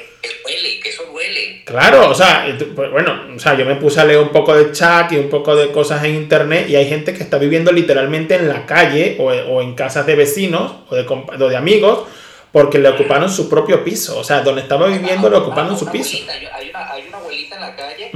[0.43, 1.61] Duele, que eso duele.
[1.63, 4.73] Claro, o sea, pues, bueno, o sea, yo me puse a leer un poco de
[4.73, 8.35] chat y un poco de cosas en internet y hay gente que está viviendo literalmente
[8.35, 12.07] en la calle o, o en casas de vecinos o de, o de amigos
[12.55, 16.19] porque le ocuparon su propio piso, o sea, donde estaba viviendo le ocuparon su piso.
[16.53, 18.11] Hay una, hay una abuelita en la calle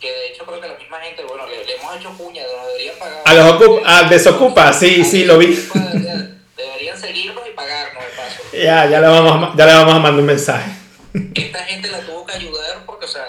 [0.00, 2.68] que de hecho creo que la misma gente, bueno, le, le hemos hecho cuña, nos
[2.68, 3.22] deberían pagar.
[3.22, 5.48] A los ocupa, a desocupa, sí, sí, lo vi.
[6.56, 8.42] Deberían seguirnos y pagarnos de paso.
[8.54, 10.70] Ya, ya le vamos a, ya le vamos a mandar un mensaje.
[11.34, 13.26] Esta gente la tuvo que ayudar porque, o sea,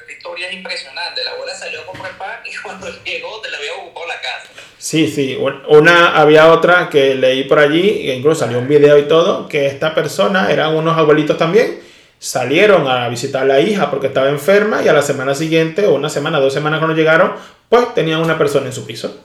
[0.00, 1.24] esta historia es impresionante.
[1.24, 4.48] La abuela salió a comprar pan y cuando llegó te la había ocupado la casa.
[4.78, 9.48] Sí, sí, una, había otra que leí por allí, incluso salió un video y todo,
[9.48, 11.82] que esta persona eran unos abuelitos también
[12.24, 15.94] salieron a visitar a la hija porque estaba enferma y a la semana siguiente o
[15.94, 17.34] una semana, dos semanas cuando llegaron,
[17.68, 19.20] pues tenían una persona en su piso.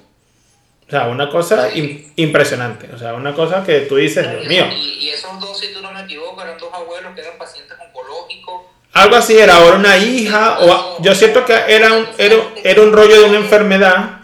[0.86, 1.70] O sea, una cosa
[2.16, 2.90] impresionante.
[2.94, 4.66] O sea, una cosa que tú dices, Dios mío.
[4.76, 8.64] Y, esos dos, si tú no me equivoco, eran dos abuelos que eran pacientes oncológicos.
[8.94, 12.92] Algo así era, ahora una hija, o yo siento que era un, era, era un
[12.92, 14.20] rollo de una enfermedad,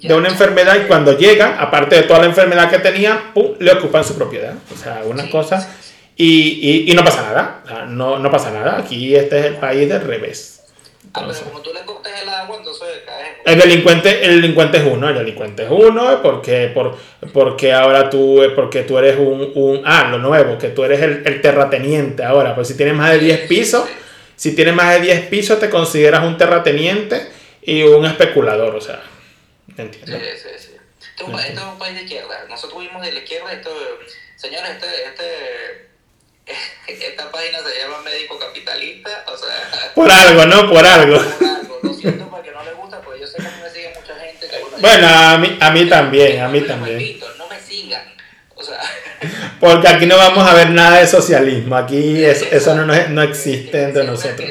[0.00, 4.04] de una enfermedad, y cuando llegan, aparte de toda la enfermedad que tenían, le ocupan
[4.04, 4.54] su propiedad.
[4.72, 5.68] O sea, una cosa
[6.18, 8.78] y, y, no pasa nada, no, no pasa nada.
[8.78, 10.62] Aquí este es el país del revés.
[11.12, 13.36] Ah, como tú le cortes el entonces caes.
[13.44, 16.96] El delincuente, el delincuente es uno, el delincuente es uno, porque, por,
[17.32, 21.22] porque ahora tú, porque tú eres un, un, ah, lo nuevo, que tú eres el,
[21.26, 23.88] el terrateniente ahora, pues si tienes más de 10 pisos,
[24.36, 27.26] si tienes más de 10 pisos te consideras un terrateniente
[27.62, 29.02] y un especulador, o sea,
[29.76, 30.42] ¿me entiendes?
[30.42, 30.76] Sí, sí, sí.
[31.18, 33.70] Esto, es un país de izquierda, nosotros vimos de la izquierda, esto,
[34.36, 35.95] señores, este, este
[36.86, 39.92] esta página se llama Médico Capitalista, o sea...
[39.94, 40.68] Por algo, ¿no?
[40.68, 41.16] Por algo.
[41.16, 41.78] Por algo.
[41.82, 44.48] Lo siento porque no le gusta, porque yo sé que mí me sigue mucha gente.
[44.80, 47.20] bueno, a mí, a mí también, a mí también.
[47.36, 48.14] no me sigan.
[48.54, 48.80] O sea...
[49.60, 54.04] Porque aquí no vamos a ver nada de socialismo, aquí eso no, no existe entre
[54.04, 54.50] nosotros.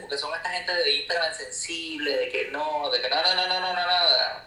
[0.00, 3.60] Porque son esta gente de Instagram sensible, de que no, de que nada, no, no,
[3.60, 4.44] no, no, nada.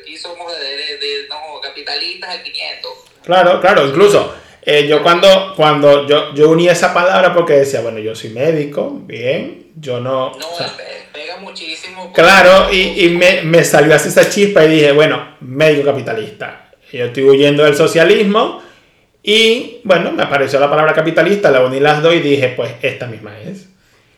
[0.00, 2.90] Aquí somos de, no, capitalistas al 500.
[3.24, 7.98] Claro, claro, incluso eh, yo cuando, cuando yo, yo uní esa palabra porque decía, bueno,
[7.98, 10.32] yo soy médico, bien, yo no...
[10.38, 10.46] No,
[11.12, 12.12] pega muchísimo.
[12.12, 16.70] Claro, y, y me, me, salió así esa chispa y dije, bueno, médico capitalista.
[16.92, 18.62] Yo estoy huyendo del socialismo
[19.22, 23.06] y, bueno, me apareció la palabra capitalista, la uní las dos y dije, pues esta
[23.06, 23.66] misma es.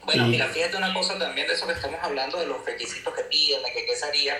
[0.04, 3.22] Bueno, mira, fíjate una cosa también de eso que estamos hablando, de los requisitos que
[3.22, 4.36] piden, de que qué sería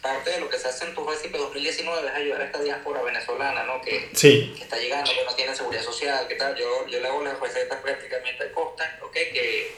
[0.00, 3.02] parte de lo que se hace en tu recipe 2019 es ayudar a esta diáspora
[3.02, 3.80] venezolana, ¿no?
[3.80, 4.54] Que, sí.
[4.56, 6.56] que, está llegando, que no tiene seguridad social, que tal.
[6.56, 9.12] Yo, yo le hago las recetas prácticamente de costa, ¿ok?
[9.12, 9.74] Que,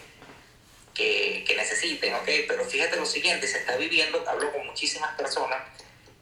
[0.95, 2.29] que, que, necesiten, ¿ok?
[2.47, 5.63] Pero fíjate lo siguiente, se está viviendo, hablo con muchísimas personas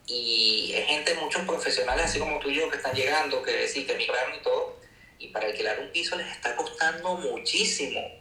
[0.07, 3.85] y es gente, muchos profesionales así como tú y yo que están llegando, que sí,
[3.85, 4.81] que emigraron y todo,
[5.19, 8.20] y para alquilar un piso les está costando muchísimo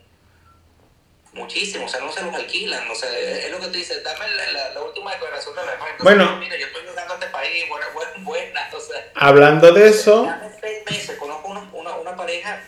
[1.34, 4.26] muchísimo, o sea, no se los alquilan, o sea, es lo que tú dices, dame
[4.36, 7.86] la, la, última declaración de la Entonces, Bueno, mira, yo estoy a este país, buena,
[7.94, 9.12] buena, buena, o sea.
[9.16, 10.24] Hablando de eso.
[10.24, 12.62] Dame seis meses, conozco una, una, una pareja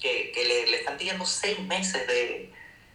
[0.00, 2.50] que, que le, le, están pidiendo seis meses de,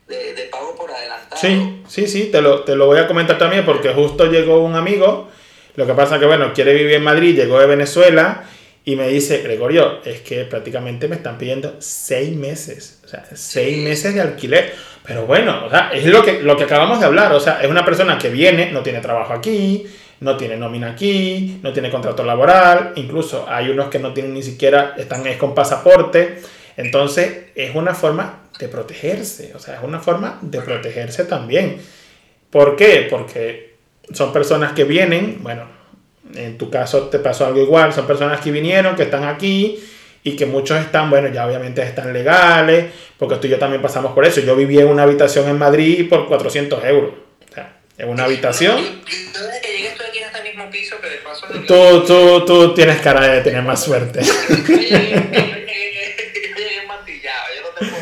[0.08, 1.40] de, de, pago por adelantado.
[1.40, 4.76] Sí, sí, sí, te lo, te lo voy a comentar también porque justo llegó un
[4.76, 5.30] amigo,
[5.76, 8.44] lo que pasa que, bueno, quiere vivir en Madrid, llegó de Venezuela
[8.86, 14.14] y me dice, Gregorio, es que prácticamente me están pidiendo seis meses, sea, seis meses
[14.14, 14.74] de alquiler.
[15.06, 17.70] Pero bueno, o sea, es lo que, lo que acabamos de hablar, o sea, es
[17.70, 19.86] una persona que viene, no tiene trabajo aquí,
[20.22, 24.42] no tiene nómina aquí, no tiene contrato laboral, incluso hay unos que no tienen ni
[24.42, 26.42] siquiera, están es con pasaporte.
[26.78, 31.78] Entonces, es una forma de protegerse, o sea, es una forma de protegerse también.
[32.50, 33.08] ¿Por qué?
[33.10, 33.76] Porque
[34.14, 35.66] son personas que vienen, bueno,
[36.34, 39.84] en tu caso te pasó algo igual, son personas que vinieron, que están aquí
[40.24, 42.86] y que muchos están, bueno, ya obviamente están legales,
[43.18, 44.40] porque tú y yo también pasamos por eso.
[44.40, 47.14] Yo viví en una habitación en Madrid por 400 euros.
[47.50, 48.78] O sea, en una habitación.
[48.78, 51.46] Yo, desde que llegué estoy aquí en este mismo piso que de paso...
[51.68, 54.22] Tú, tú, tú tienes cara de tener más suerte.
[54.24, 55.18] yo llegué
[56.88, 58.02] mantillado, yo no te puedo...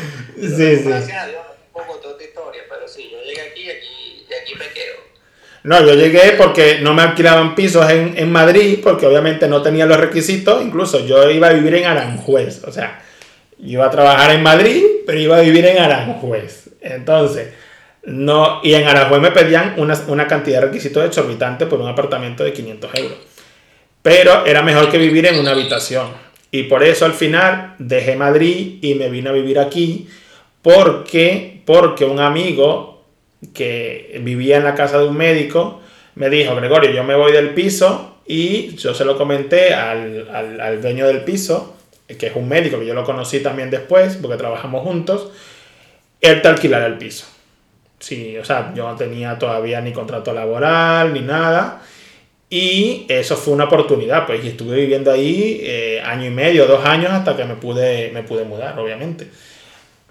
[0.56, 0.88] Sí, sí.
[0.88, 4.26] Gracias a Dios, un poco toda esta historia, pero sí, yo llegué aquí y aquí,
[4.28, 5.12] y aquí me quedo.
[5.64, 9.86] No, yo llegué porque no me alquilaban pisos en, en, Madrid, porque obviamente no tenía
[9.86, 10.62] los requisitos.
[10.62, 12.64] Incluso yo iba a vivir en Aranjuez.
[12.64, 13.00] O sea,
[13.60, 16.70] iba a trabajar en Madrid, pero iba a vivir en Aranjuez.
[16.80, 17.50] Entonces,
[18.04, 18.60] no.
[18.64, 22.52] Y en Aranjuez me pedían una, una cantidad de requisitos exorbitantes por un apartamento de
[22.52, 23.18] 500 euros.
[24.02, 26.08] Pero era mejor que vivir en una habitación.
[26.50, 30.08] Y por eso al final dejé Madrid y me vine a vivir aquí.
[30.60, 32.91] Porque, porque un amigo
[33.54, 35.80] que vivía en la casa de un médico,
[36.14, 40.28] me dijo, Gregorio, yo me voy del piso y yo se lo comenté al,
[40.60, 41.76] al, dueño del piso,
[42.06, 45.30] que es un médico que yo lo conocí también después, porque trabajamos juntos,
[46.20, 47.26] él te alquilará el piso.
[47.98, 51.82] Sí, o sea, yo no tenía todavía ni contrato laboral ni nada.
[52.50, 56.84] Y eso fue una oportunidad, pues, y estuve viviendo ahí eh, año y medio, dos
[56.84, 59.28] años, hasta que me pude, me pude mudar, obviamente.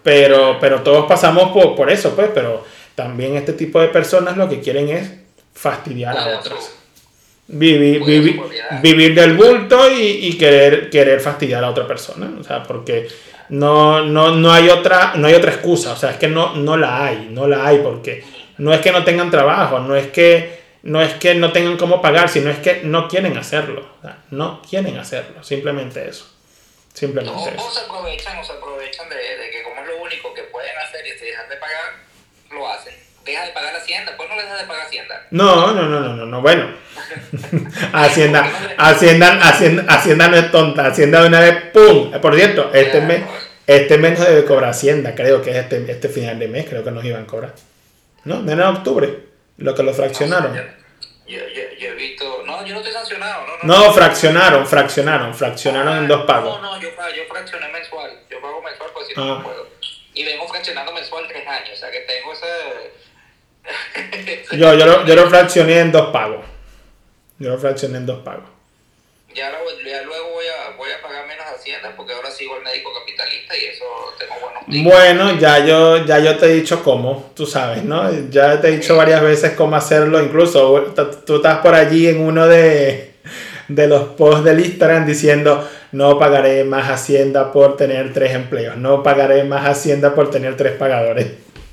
[0.02, 2.66] Pero, pero todos pasamos por, por eso, pues, pero
[3.02, 5.10] también este tipo de personas lo que quieren es
[5.56, 6.76] fastidiar a otros.
[7.48, 8.40] Vivir, vivir,
[8.84, 12.32] vivir del bulto y, y, querer, querer fastidiar a otra persona.
[12.40, 13.08] O sea, porque
[13.50, 15.94] no, no, no, hay otra, no hay otra excusa.
[15.94, 18.24] O sea, es que no, no la hay, no la hay porque
[18.60, 22.04] no es que no tengan trabajo, no es que no es que no tengan cómo
[22.04, 23.96] pagar, sino es que no quieren hacerlo.
[23.98, 26.32] O sea, no quieren hacerlo, simplemente eso.
[26.94, 27.66] Simplemente o, eso.
[27.66, 30.78] O se aprovechan, o se aprovechan de, de que como es lo único que pueden
[30.78, 32.11] hacer y dejar de pagar,
[32.54, 32.94] lo hacen.
[33.26, 35.28] Deja de pagar Hacienda, pues no le dejas de pagar Hacienda.
[35.30, 36.42] No, no, no, no, no, no.
[36.42, 36.70] bueno.
[37.94, 42.12] Hacienda, Hacienda, Hacienda, Hacienda no es tonta, Hacienda de una vez, ¡pum!
[42.20, 43.22] Por cierto, este mes,
[43.68, 46.84] este mes no debe cobrar Hacienda, creo que es este, este final de mes, creo
[46.84, 47.54] que nos iban a cobrar.
[48.24, 48.42] ¿No?
[48.42, 49.20] De octubre,
[49.58, 50.56] lo que lo fraccionaron.
[50.56, 52.44] Yo, yo, yo, he visto.
[52.46, 53.46] No, yo no estoy sancionado.
[53.48, 56.62] No, no, no fraccionaron, fraccionaron, fraccionaron en dos pagos.
[56.62, 58.12] No, no, yo, yo fraccioné mensual.
[58.30, 59.44] Yo pago mensual pues si no, ah.
[59.44, 59.68] puedo.
[60.14, 61.72] Y vengo fraccionando mensual tres años.
[61.74, 62.48] O sea que tengo ese.
[64.58, 66.46] yo, yo, lo, yo lo fraccioné en dos pagos.
[67.40, 68.50] Yo lo fraccioné en dos pagos.
[69.34, 69.50] Ya,
[69.86, 73.56] ya luego voy a, voy a pagar menos hacienda porque ahora sigo el médico capitalista
[73.56, 73.86] y eso
[74.20, 78.12] tengo buenos Bueno, ya yo, ya yo te he dicho cómo, tú sabes, ¿no?
[78.30, 80.94] Ya te he dicho varias veces cómo hacerlo, incluso
[81.26, 83.14] tú estás por allí en uno de,
[83.70, 89.04] de los posts del Instagram diciendo no pagaré más hacienda por tener tres empleos, no
[89.04, 91.28] pagaré más hacienda por tener tres pagadores.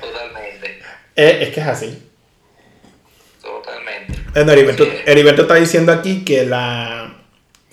[0.00, 0.78] Totalmente.
[1.16, 2.04] Eh, es que es así.
[4.34, 7.14] Heriberto, está diciendo aquí que, la,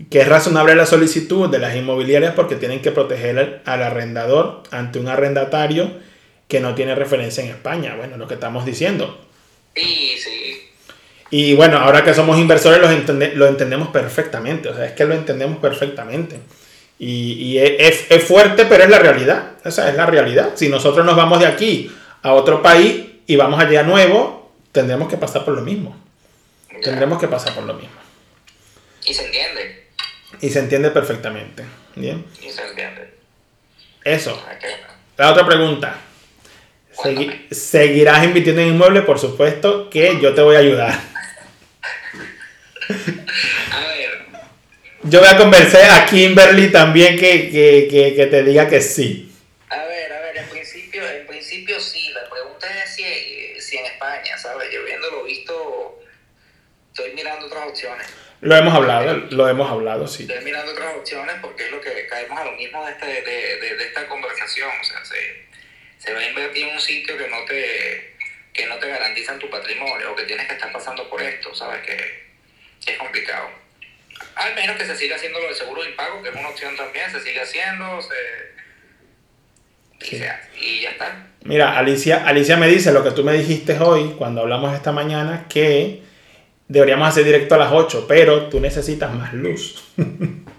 [0.10, 5.00] que es razonable la solicitud de las inmobiliarias porque tienen que proteger al, arrendador ante
[5.00, 5.92] un arrendatario
[6.48, 7.96] que no tiene referencia en España.
[7.96, 9.26] Bueno, lo que estamos diciendo.
[9.76, 10.51] Sí, sí.
[11.32, 12.88] Y bueno, ahora que somos inversores lo,
[13.36, 14.68] lo entendemos perfectamente.
[14.68, 16.40] O sea, es que lo entendemos perfectamente.
[17.00, 19.54] Y, y es, es, fuerte, pero es la realidad.
[19.64, 20.52] Esa es la realidad.
[20.56, 25.18] Si nosotros nos vamos de aquí a otro país y vamos allá nuevo, tendremos que
[25.18, 26.00] pasar por lo mismo.
[26.84, 27.96] Tendremos que pasar por lo mismo.
[29.06, 29.88] Y se entiende.
[30.42, 31.64] Y se entiende perfectamente.
[31.96, 32.26] Bien.
[32.40, 33.16] Y se entiende.
[34.04, 34.40] Eso.
[35.18, 35.96] La otra pregunta.
[37.50, 39.06] ¿Seguirás invirtiendo en inmuebles?
[39.06, 41.11] Por supuesto que yo te voy a ayudar.
[43.72, 44.22] a ver.
[45.04, 49.34] Yo voy a convencer a Kimberly también que, que, que, que, te diga que sí.
[49.70, 52.10] A ver, a ver, en principio, en principio sí.
[52.14, 53.04] La pregunta es si,
[53.60, 54.70] si en España, ¿sabes?
[54.72, 56.00] Yo viéndolo visto
[56.94, 58.08] estoy mirando otras opciones.
[58.42, 60.24] Lo hemos hablado, lo hemos hablado, sí.
[60.24, 63.58] Estoy mirando otras opciones porque es lo que caemos a lo mismo de, este, de,
[63.58, 64.70] de, de esta conversación.
[64.80, 65.46] O sea, se,
[65.98, 68.12] se, va a invertir en un sitio que no te
[68.54, 71.82] que no te garantizan tu patrimonio o que tienes que estar pasando por esto, ¿sabes?
[71.86, 72.31] Que,
[72.88, 73.50] es complicado.
[74.36, 76.76] Al menos que se siga haciendo lo del seguro de impago, que es una opción
[76.76, 78.16] también, se sigue haciendo, se...
[80.60, 81.28] y ya está.
[81.44, 85.46] Mira, Alicia, Alicia me dice lo que tú me dijiste hoy, cuando hablamos esta mañana,
[85.50, 86.04] que
[86.68, 89.84] deberíamos hacer directo a las 8, pero tú necesitas más luz.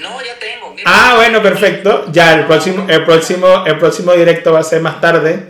[0.00, 0.76] No, ya tengo.
[0.84, 2.06] ah, bueno, perfecto.
[2.12, 5.48] Ya el próximo, el próximo, el próximo directo va a ser más tarde.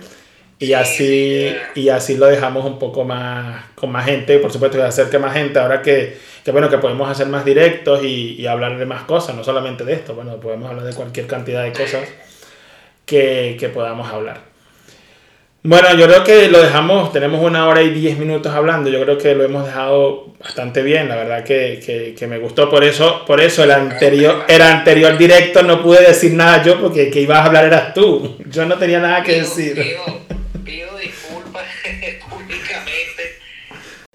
[0.63, 4.39] Y así, y así lo dejamos un poco más con más gente.
[4.39, 5.59] Por supuesto que acerque más gente.
[5.59, 9.35] Ahora que, que, bueno, que podemos hacer más directos y, y, hablar de más cosas,
[9.35, 10.15] no solamente de esto.
[10.15, 12.07] Bueno, podemos hablar de cualquier cantidad de cosas
[13.07, 14.51] que, que podamos hablar.
[15.63, 19.19] Bueno, yo creo que lo dejamos, tenemos una hora y diez minutos hablando, yo creo
[19.19, 23.43] que lo hemos dejado bastante bien, la verdad que, que, me gustó, por eso, por
[23.43, 27.45] eso el anterior, el anterior directo no pude decir nada yo porque que ibas a
[27.45, 29.99] hablar eras tú, yo no tenía nada que decir.
[30.71, 31.67] Pido, disculpas
[32.31, 33.41] públicamente.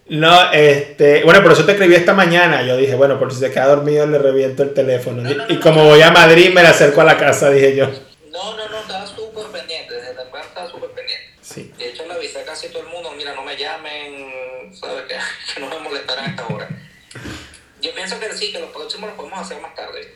[0.07, 3.51] No, este, bueno, por eso te escribí esta mañana, yo dije, bueno, por si se
[3.51, 7.03] queda dormido le reviento el teléfono, y como voy a Madrid me le acerco a
[7.03, 7.87] la casa, dije yo.
[8.31, 11.75] No, no, no, estaba súper pendiente, desde temprano estaba súper pendiente.
[11.77, 15.03] De hecho, le avisé a casi todo el mundo, mira, no me llamen, ¿sabes?
[15.09, 15.15] Que,
[15.55, 16.69] que no me molestarán a esta hora.
[17.81, 20.15] Yo pienso que sí, que los próximos los podemos hacer más tarde.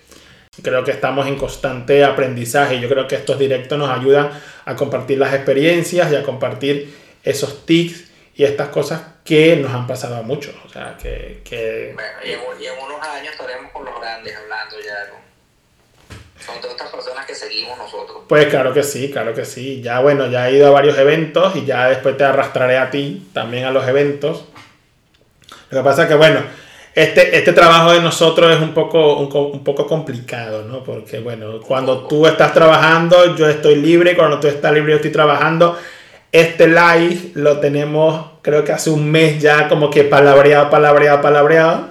[0.62, 2.80] Creo que estamos en constante aprendizaje.
[2.80, 4.30] Yo creo que estos directos nos ayudan
[4.66, 9.86] a compartir las experiencias y a compartir esos tics y estas cosas que nos han
[9.86, 10.56] pasado a muchos.
[10.66, 11.42] O sea, que...
[11.44, 11.92] que...
[11.94, 12.18] Bueno,
[12.60, 15.12] y en, unos años estaremos con los grandes hablando ya
[16.40, 18.24] son todas estas personas que seguimos nosotros.
[18.28, 19.82] Pues claro que sí, claro que sí.
[19.82, 23.30] Ya bueno, ya he ido a varios eventos y ya después te arrastraré a ti
[23.34, 24.46] también a los eventos.
[25.70, 26.42] Lo que pasa es que bueno,
[27.00, 30.84] este, este trabajo de nosotros es un poco, un, poco complicado, ¿no?
[30.84, 35.12] Porque bueno, cuando tú estás trabajando, yo estoy libre, cuando tú estás libre, yo estoy
[35.12, 35.78] trabajando.
[36.30, 41.88] Este live lo tenemos, creo que hace un mes ya, como que palabreado, palabreado, palabreado.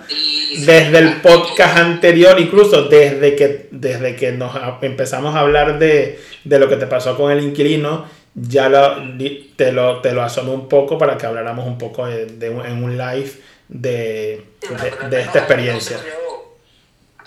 [0.67, 4.53] Desde el podcast anterior, incluso desde que, desde que nos
[4.83, 8.05] empezamos a hablar de, lo que te pasó con el inquilino,
[8.35, 8.97] ya lo,
[9.57, 12.99] te, lo, te lo asomé un poco para que habláramos un poco de, en un
[12.99, 13.31] live
[13.69, 14.45] de,
[15.11, 15.99] de, esta experiencia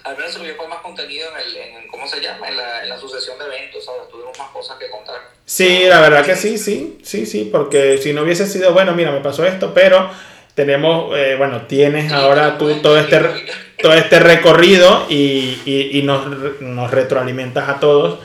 [0.03, 2.47] al menos subió más contenido en, el, en ¿cómo se llama?
[2.47, 4.09] En la, en la sucesión de eventos, ¿sabes?
[4.09, 5.15] Tuvimos más cosas que contar.
[5.45, 9.11] Sí, la verdad que sí, sí, sí, sí, porque si no hubiese sido, bueno, mira,
[9.11, 10.09] me pasó esto, pero
[10.55, 13.19] tenemos, eh, bueno, tienes ahora tú todo este,
[13.81, 16.27] todo este recorrido y, y, y nos,
[16.61, 18.19] nos, retroalimentas a todos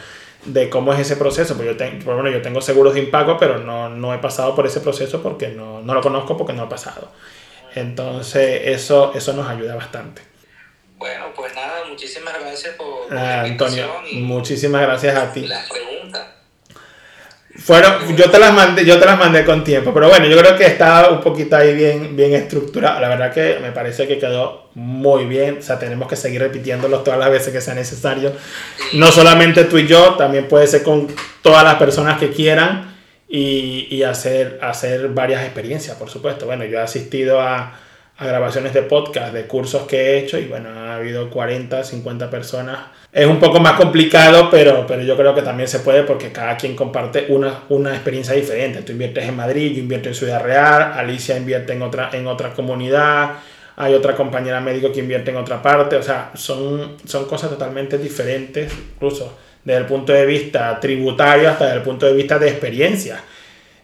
[0.44, 1.56] de cómo es ese proceso.
[1.56, 4.66] Pues yo, tengo, bueno, yo tengo seguros de impago, pero no, no he pasado por
[4.66, 7.10] ese proceso porque no, no, lo conozco porque no ha pasado.
[7.76, 10.22] Entonces, eso, eso nos ayuda bastante.
[10.96, 15.46] Bueno, pues nada, muchísimas gracias por, ah, Antonio, muchísimas gracias a ti.
[15.46, 16.26] Las preguntas.
[17.58, 20.56] Fueron, yo te las mandé, yo te las mandé con tiempo, pero bueno, yo creo
[20.56, 22.98] que está un poquito ahí bien, bien estructurado.
[22.98, 25.58] La verdad que me parece que quedó muy bien.
[25.58, 28.32] O sea, tenemos que seguir repitiéndolo todas las veces que sea necesario.
[28.94, 31.08] No solamente tú y yo, también puede ser con
[31.42, 32.95] todas las personas que quieran
[33.28, 36.46] y, y hacer, hacer varias experiencias, por supuesto.
[36.46, 37.78] Bueno, yo he asistido a,
[38.18, 42.30] a grabaciones de podcast, de cursos que he hecho y bueno, ha habido 40, 50
[42.30, 42.78] personas
[43.16, 46.54] es un poco más complicado, pero, pero yo creo que también se puede porque cada
[46.58, 48.82] quien comparte una, una experiencia diferente.
[48.82, 52.52] Tú inviertes en Madrid, yo invierto en Ciudad Real, Alicia invierte en otra, en otra
[52.52, 53.36] comunidad,
[53.76, 57.96] hay otra compañera médico que invierte en otra parte, o sea, son, son cosas totalmente
[57.96, 62.48] diferentes, incluso desde el punto de vista tributario hasta desde el punto de vista de
[62.48, 63.20] experiencia.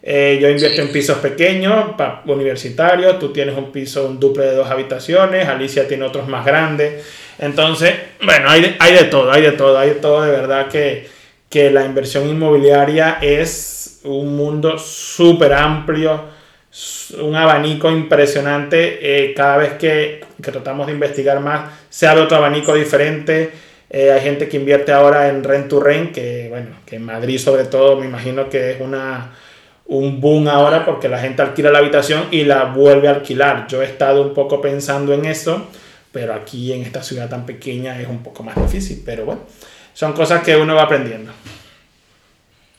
[0.01, 4.71] Eh, yo invierto en pisos pequeños, universitarios, tú tienes un piso, un duple de dos
[4.71, 7.05] habitaciones, Alicia tiene otros más grandes.
[7.37, 10.69] Entonces, bueno, hay de, hay de todo, hay de todo, hay de todo, de verdad
[10.69, 11.09] que,
[11.51, 16.27] que la inversión inmobiliaria es un mundo súper amplio,
[17.21, 18.99] un abanico impresionante.
[19.03, 23.72] Eh, cada vez que, que, tratamos de investigar más, se abre otro abanico diferente.
[23.93, 27.39] Eh, hay gente que invierte ahora en rent to rent, que bueno, que en Madrid
[27.39, 29.33] sobre todo me imagino que es una,
[29.85, 33.67] un boom ahora porque la gente alquila la habitación y la vuelve a alquilar.
[33.69, 35.69] Yo he estado un poco pensando en eso
[36.13, 39.41] pero aquí en esta ciudad tan pequeña es un poco más difícil, pero bueno,
[39.95, 41.33] son cosas que uno va aprendiendo.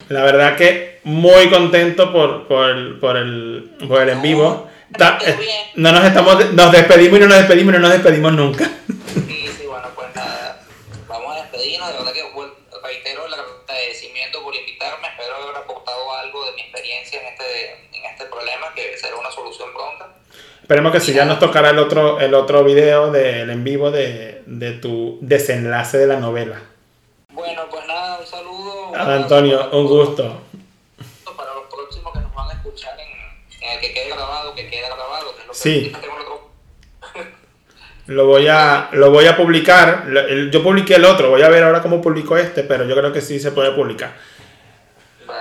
[0.09, 4.69] La verdad que muy contento por, por, el, por, el, por el en vivo.
[4.99, 5.35] Eh,
[5.75, 8.69] no nos estamos nos despedimos y no nos despedimos y no nos despedimos nunca.
[19.23, 20.09] Una solución pronta.
[20.61, 24.43] Esperemos que si ya nos tocará el otro, el otro video del en vivo de,
[24.45, 26.61] de tu desenlace de la novela.
[27.31, 28.95] Bueno, pues nada, un saludo.
[28.95, 30.41] Antonio, un gusto.
[31.35, 34.87] Para los próximos que nos van a escuchar en, el que quede grabado, que quede
[34.87, 35.93] grabado, que es lo que sí.
[38.05, 40.05] Lo voy, a, lo voy a publicar.
[40.51, 43.21] Yo publiqué el otro, voy a ver ahora cómo publico este, pero yo creo que
[43.21, 44.13] sí se puede publicar.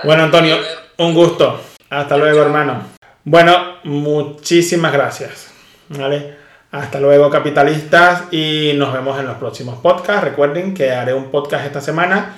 [0.05, 0.57] bueno, Antonio,
[0.97, 1.59] un gusto.
[1.89, 3.02] Hasta luego, hermano.
[3.25, 5.53] Bueno, muchísimas gracias.
[5.89, 6.35] ¿vale?
[6.71, 10.23] Hasta luego, capitalistas, y nos vemos en los próximos podcasts.
[10.23, 12.35] Recuerden que haré un podcast esta semana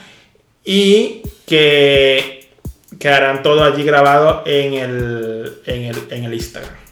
[0.63, 2.49] y que
[2.99, 6.84] quedarán todo allí grabado en el, en el, en el Instagram.